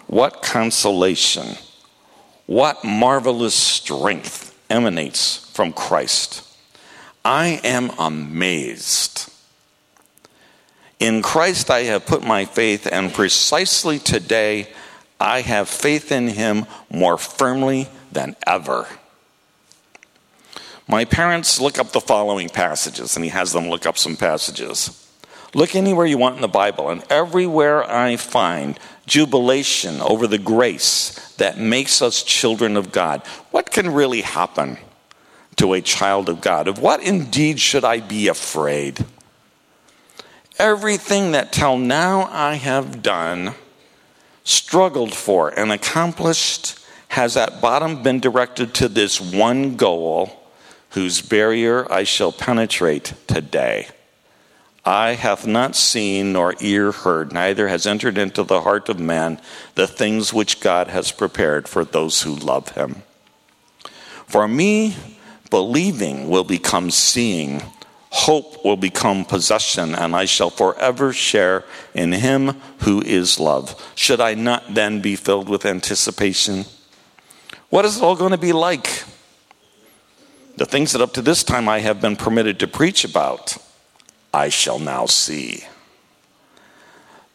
What 0.07 0.41
consolation, 0.41 1.57
what 2.45 2.85
marvelous 2.85 3.53
strength 3.53 4.57
emanates 4.69 5.49
from 5.51 5.73
Christ. 5.73 6.41
I 7.25 7.59
am 7.65 7.91
amazed 7.99 9.29
in 11.01 11.21
Christ 11.21 11.69
I 11.69 11.81
have 11.81 12.05
put 12.05 12.23
my 12.23 12.45
faith, 12.45 12.87
and 12.89 13.13
precisely 13.13 13.99
today 13.99 14.69
I 15.19 15.41
have 15.41 15.67
faith 15.67 16.13
in 16.13 16.29
him 16.29 16.65
more 16.89 17.17
firmly 17.17 17.89
than 18.13 18.37
ever. 18.47 18.87
My 20.87 21.03
parents 21.03 21.59
look 21.59 21.77
up 21.77 21.91
the 21.91 21.99
following 21.99 22.47
passages, 22.47 23.17
and 23.17 23.25
he 23.25 23.31
has 23.31 23.51
them 23.51 23.69
look 23.69 23.85
up 23.85 23.97
some 23.97 24.15
passages. 24.15 25.06
Look 25.53 25.75
anywhere 25.75 26.05
you 26.05 26.17
want 26.17 26.35
in 26.35 26.41
the 26.41 26.47
Bible, 26.47 26.89
and 26.89 27.03
everywhere 27.09 27.89
I 27.89 28.17
find 28.17 28.77
jubilation 29.05 30.01
over 30.01 30.27
the 30.27 30.37
grace 30.37 31.33
that 31.37 31.57
makes 31.57 32.01
us 32.01 32.23
children 32.23 32.75
of 32.75 32.91
God. 32.91 33.25
What 33.51 33.71
can 33.71 33.93
really 33.93 34.21
happen 34.21 34.77
to 35.55 35.73
a 35.73 35.81
child 35.81 36.29
of 36.29 36.41
God? 36.41 36.67
Of 36.67 36.79
what 36.79 37.01
indeed 37.01 37.59
should 37.59 37.85
I 37.85 38.01
be 38.01 38.27
afraid? 38.27 39.05
Everything 40.59 41.31
that 41.31 41.53
till 41.53 41.77
now 41.77 42.27
I 42.31 42.55
have 42.55 43.01
done, 43.01 43.53
struggled 44.43 45.13
for, 45.13 45.49
and 45.49 45.71
accomplished 45.71 46.79
has 47.09 47.37
at 47.37 47.61
bottom 47.61 48.03
been 48.03 48.19
directed 48.19 48.73
to 48.75 48.89
this 48.89 49.21
one 49.21 49.75
goal, 49.77 50.43
whose 50.91 51.21
barrier 51.21 51.91
I 51.91 52.03
shall 52.03 52.31
penetrate 52.31 53.13
today. 53.27 53.87
Eye 54.87 55.15
hath 55.15 55.45
not 55.45 55.75
seen, 55.75 56.31
nor 56.31 56.55
ear 56.61 56.93
heard, 56.93 57.33
neither 57.33 57.67
has 57.67 57.85
entered 57.85 58.17
into 58.17 58.41
the 58.41 58.61
heart 58.61 58.87
of 58.87 59.01
man 59.01 59.37
the 59.75 59.85
things 59.85 60.31
which 60.31 60.61
God 60.61 60.87
has 60.87 61.11
prepared 61.11 61.67
for 61.67 61.83
those 61.83 62.21
who 62.21 62.33
love 62.33 62.69
him. 62.69 63.03
For 64.27 64.47
me, 64.47 64.95
believing 65.49 66.29
will 66.29 66.45
become 66.45 66.89
seeing 66.89 67.63
hope 68.11 68.63
will 68.63 68.77
become 68.77 69.25
possession, 69.25 69.93
and 69.93 70.15
I 70.15 70.23
shall 70.23 70.49
forever 70.49 71.11
share 71.11 71.65
in 71.93 72.13
him 72.13 72.55
who 72.79 73.01
is 73.01 73.41
love. 73.41 73.75
Should 73.93 74.21
I 74.21 74.35
not 74.35 74.73
then 74.73 75.01
be 75.01 75.17
filled 75.17 75.49
with 75.49 75.65
anticipation? 75.65 76.63
What 77.69 77.83
is 77.83 77.97
it 77.97 78.03
all 78.03 78.15
going 78.15 78.31
to 78.31 78.37
be 78.37 78.53
like? 78.53 79.03
The 80.55 80.65
things 80.65 80.93
that 80.93 81.01
up 81.01 81.13
to 81.15 81.21
this 81.21 81.43
time 81.43 81.67
I 81.67 81.79
have 81.79 81.99
been 81.99 82.15
permitted 82.15 82.57
to 82.61 82.67
preach 82.67 83.03
about, 83.03 83.57
I 84.33 84.49
shall 84.49 84.79
now 84.79 85.05
see. 85.05 85.65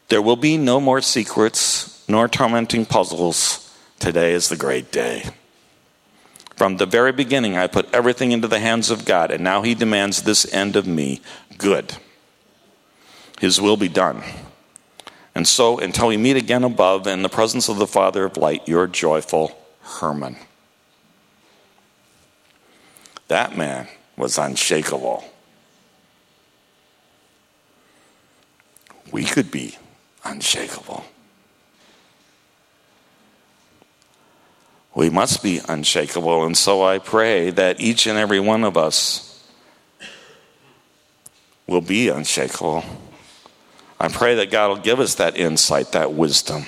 There 0.09 0.23
will 0.23 0.37
be 0.37 0.57
no 0.57 0.81
more 0.81 1.01
secrets 1.01 2.05
nor 2.09 2.29
tormenting 2.29 2.85
puzzles. 2.85 3.75
Today 3.99 4.35
is 4.35 4.49
the 4.49 4.57
great 4.57 4.93
day. 4.93 5.25
From 6.57 6.77
the 6.77 6.87
very 6.87 7.13
beginning, 7.13 7.57
I 7.57 7.67
put 7.67 7.93
everything 7.95 8.31
into 8.31 8.47
the 8.47 8.61
hands 8.61 8.91
of 8.91 9.05
God, 9.05 9.31
and 9.31 9.43
now 9.43 9.63
He 9.63 9.75
demands 9.75 10.23
this 10.23 10.53
end 10.53 10.77
of 10.77 10.87
me 10.87 11.21
good. 11.57 11.97
His 13.41 13.61
will 13.61 13.77
be 13.77 13.89
done. 13.89 14.23
And 15.35 15.49
so, 15.49 15.79
until 15.79 16.09
we 16.09 16.17
meet 16.17 16.37
again 16.37 16.63
above 16.63 17.07
in 17.07 17.23
the 17.23 17.29
presence 17.29 17.69
of 17.69 17.79
the 17.79 17.87
Father 17.87 18.25
of 18.25 18.37
light, 18.37 18.69
your 18.69 18.87
joyful 18.87 19.59
Herman. 19.83 20.37
That 23.29 23.57
man 23.57 23.89
was 24.17 24.37
unshakable. 24.37 25.25
We 29.13 29.25
could 29.25 29.51
be 29.51 29.77
unshakable. 30.25 31.05
we 34.95 35.11
must 35.11 35.43
be 35.43 35.61
unshakable. 35.69 36.45
And 36.45 36.57
so 36.57 36.85
I 36.85 36.99
pray 36.99 37.51
that 37.51 37.81
each 37.81 38.07
and 38.07 38.19
every 38.19 38.41
one 38.41 38.65
of 38.65 38.77
us 38.77 39.29
will 41.67 41.81
be 41.81 42.09
unshakable. 42.09 42.85
I 43.99 44.09
pray 44.09 44.35
that 44.37 44.51
God 44.51 44.69
will 44.69 44.77
give 44.77 45.01
us 45.01 45.15
that 45.15 45.37
insight, 45.37 45.93
that 45.93 46.13
wisdom, 46.13 46.65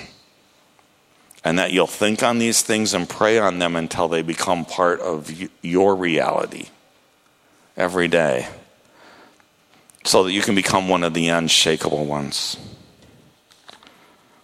and 1.43 1.59
that 1.59 1.71
you'll 1.71 1.85
think 1.85 2.23
on 2.23 2.39
these 2.39 2.61
things 2.61 2.93
and 2.93 3.07
pray 3.07 3.37
on 3.37 3.59
them 3.59 3.75
until 3.75 4.07
they 4.07 4.21
become 4.21 4.65
part 4.65 4.99
of 5.01 5.31
your 5.61 5.95
reality 5.95 6.67
every 7.77 8.07
day 8.07 8.47
so 10.05 10.23
that 10.23 10.31
you 10.31 10.41
can 10.41 10.55
become 10.55 10.87
one 10.87 11.03
of 11.03 11.13
the 11.13 11.27
unshakable 11.27 12.05
ones. 12.05 12.57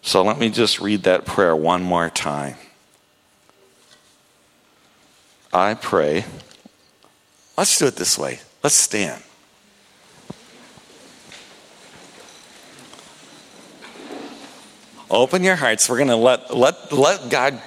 So 0.02 0.24
let 0.24 0.40
me 0.40 0.50
just 0.50 0.82
read 0.82 1.04
that 1.04 1.26
prayer 1.26 1.56
one 1.56 1.84
more 1.84 2.10
time. 2.10 2.56
I 5.54 5.76
pray. 5.76 6.26
Let's 7.58 7.78
do 7.78 7.86
it 7.86 7.96
this 7.96 8.18
way. 8.18 8.40
Let's 8.64 8.76
stand. 8.76 9.22
Open 15.12 15.44
your 15.44 15.58
hearts. 15.58 15.88
We're 15.88 15.98
going 15.98 16.08
to 16.08 16.16
let, 16.16 16.56
let, 16.56 16.92
let 16.92 17.30
God 17.30 17.62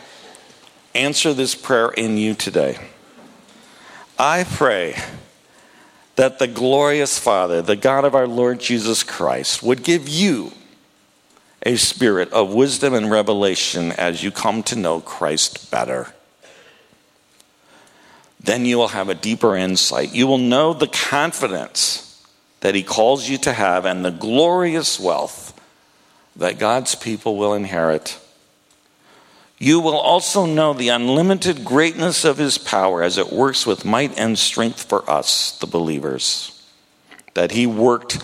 answer 0.94 1.32
this 1.32 1.54
prayer 1.54 1.90
in 1.90 2.16
you 2.16 2.34
today. 2.34 2.78
I 4.18 4.44
pray 4.44 4.96
that 6.16 6.38
the 6.38 6.46
glorious 6.46 7.18
Father, 7.18 7.62
the 7.62 7.76
God 7.76 8.04
of 8.04 8.14
our 8.14 8.26
Lord 8.26 8.60
Jesus 8.60 9.02
Christ, 9.02 9.62
would 9.62 9.82
give 9.82 10.08
you 10.08 10.52
a 11.62 11.76
spirit 11.76 12.30
of 12.32 12.52
wisdom 12.52 12.94
and 12.94 13.10
revelation 13.10 13.92
as 13.92 14.22
you 14.22 14.30
come 14.30 14.62
to 14.64 14.76
know 14.76 15.00
Christ 15.00 15.70
better 15.70 16.12
then 18.44 18.66
you 18.66 18.76
will 18.76 18.88
have 18.88 19.08
a 19.08 19.14
deeper 19.14 19.56
insight. 19.56 20.12
You 20.12 20.26
will 20.26 20.38
know 20.38 20.74
the 20.74 20.86
confidence 20.86 22.22
that 22.60 22.74
He 22.74 22.82
calls 22.82 23.28
you 23.28 23.38
to 23.38 23.52
have 23.52 23.86
and 23.86 24.04
the 24.04 24.10
glorious 24.10 25.00
wealth 25.00 25.58
that 26.36 26.58
God's 26.58 26.94
people 26.94 27.36
will 27.36 27.54
inherit. 27.54 28.18
You 29.58 29.80
will 29.80 29.96
also 29.96 30.46
know 30.46 30.72
the 30.72 30.88
unlimited 30.88 31.64
greatness 31.64 32.24
of 32.24 32.38
His 32.38 32.58
power 32.58 33.02
as 33.02 33.18
it 33.18 33.32
works 33.32 33.66
with 33.66 33.84
might 33.84 34.18
and 34.18 34.38
strength 34.38 34.82
for 34.82 35.08
us, 35.08 35.58
the 35.58 35.66
believers. 35.66 36.50
That 37.34 37.52
He 37.52 37.66
worked 37.66 38.18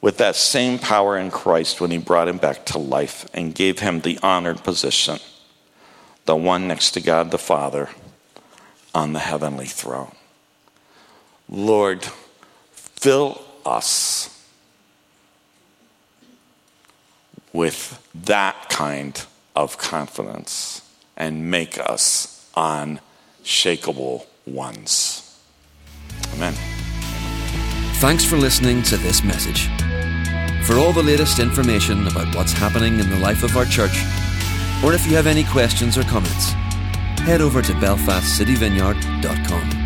with 0.00 0.18
that 0.18 0.36
same 0.36 0.78
power 0.78 1.18
in 1.18 1.32
Christ 1.32 1.80
when 1.80 1.90
he 1.90 1.98
brought 1.98 2.28
him 2.28 2.38
back 2.38 2.64
to 2.66 2.78
life 2.78 3.28
and 3.34 3.52
gave 3.52 3.80
him 3.80 4.00
the 4.00 4.20
honored 4.22 4.62
position, 4.62 5.18
the 6.26 6.36
one 6.36 6.68
next 6.68 6.92
to 6.92 7.00
God 7.00 7.32
the 7.32 7.38
Father 7.38 7.88
on 8.94 9.14
the 9.14 9.18
heavenly 9.18 9.66
throne. 9.66 10.14
Lord, 11.48 12.06
fill 12.70 13.42
us 13.64 14.46
with 17.52 18.00
that 18.14 18.68
kind 18.68 19.20
of 19.56 19.78
confidence 19.78 20.82
and 21.16 21.50
make 21.50 21.78
us 21.78 22.46
unshakable 22.56 24.26
ones. 24.46 25.22
Amen. 26.34 26.54
Thanks 27.94 28.24
for 28.24 28.36
listening 28.36 28.82
to 28.84 28.96
this 28.98 29.24
message. 29.24 29.68
For 30.66 30.76
all 30.76 30.92
the 30.92 31.02
latest 31.02 31.38
information 31.38 32.06
about 32.06 32.34
what's 32.34 32.52
happening 32.52 33.00
in 33.00 33.08
the 33.08 33.18
life 33.18 33.42
of 33.42 33.56
our 33.56 33.64
church, 33.64 34.04
or 34.84 34.92
if 34.92 35.06
you 35.06 35.16
have 35.16 35.26
any 35.26 35.44
questions 35.44 35.96
or 35.96 36.02
comments, 36.02 36.50
head 37.22 37.40
over 37.40 37.62
to 37.62 37.72
belfastcityvineyard.com. 37.72 39.85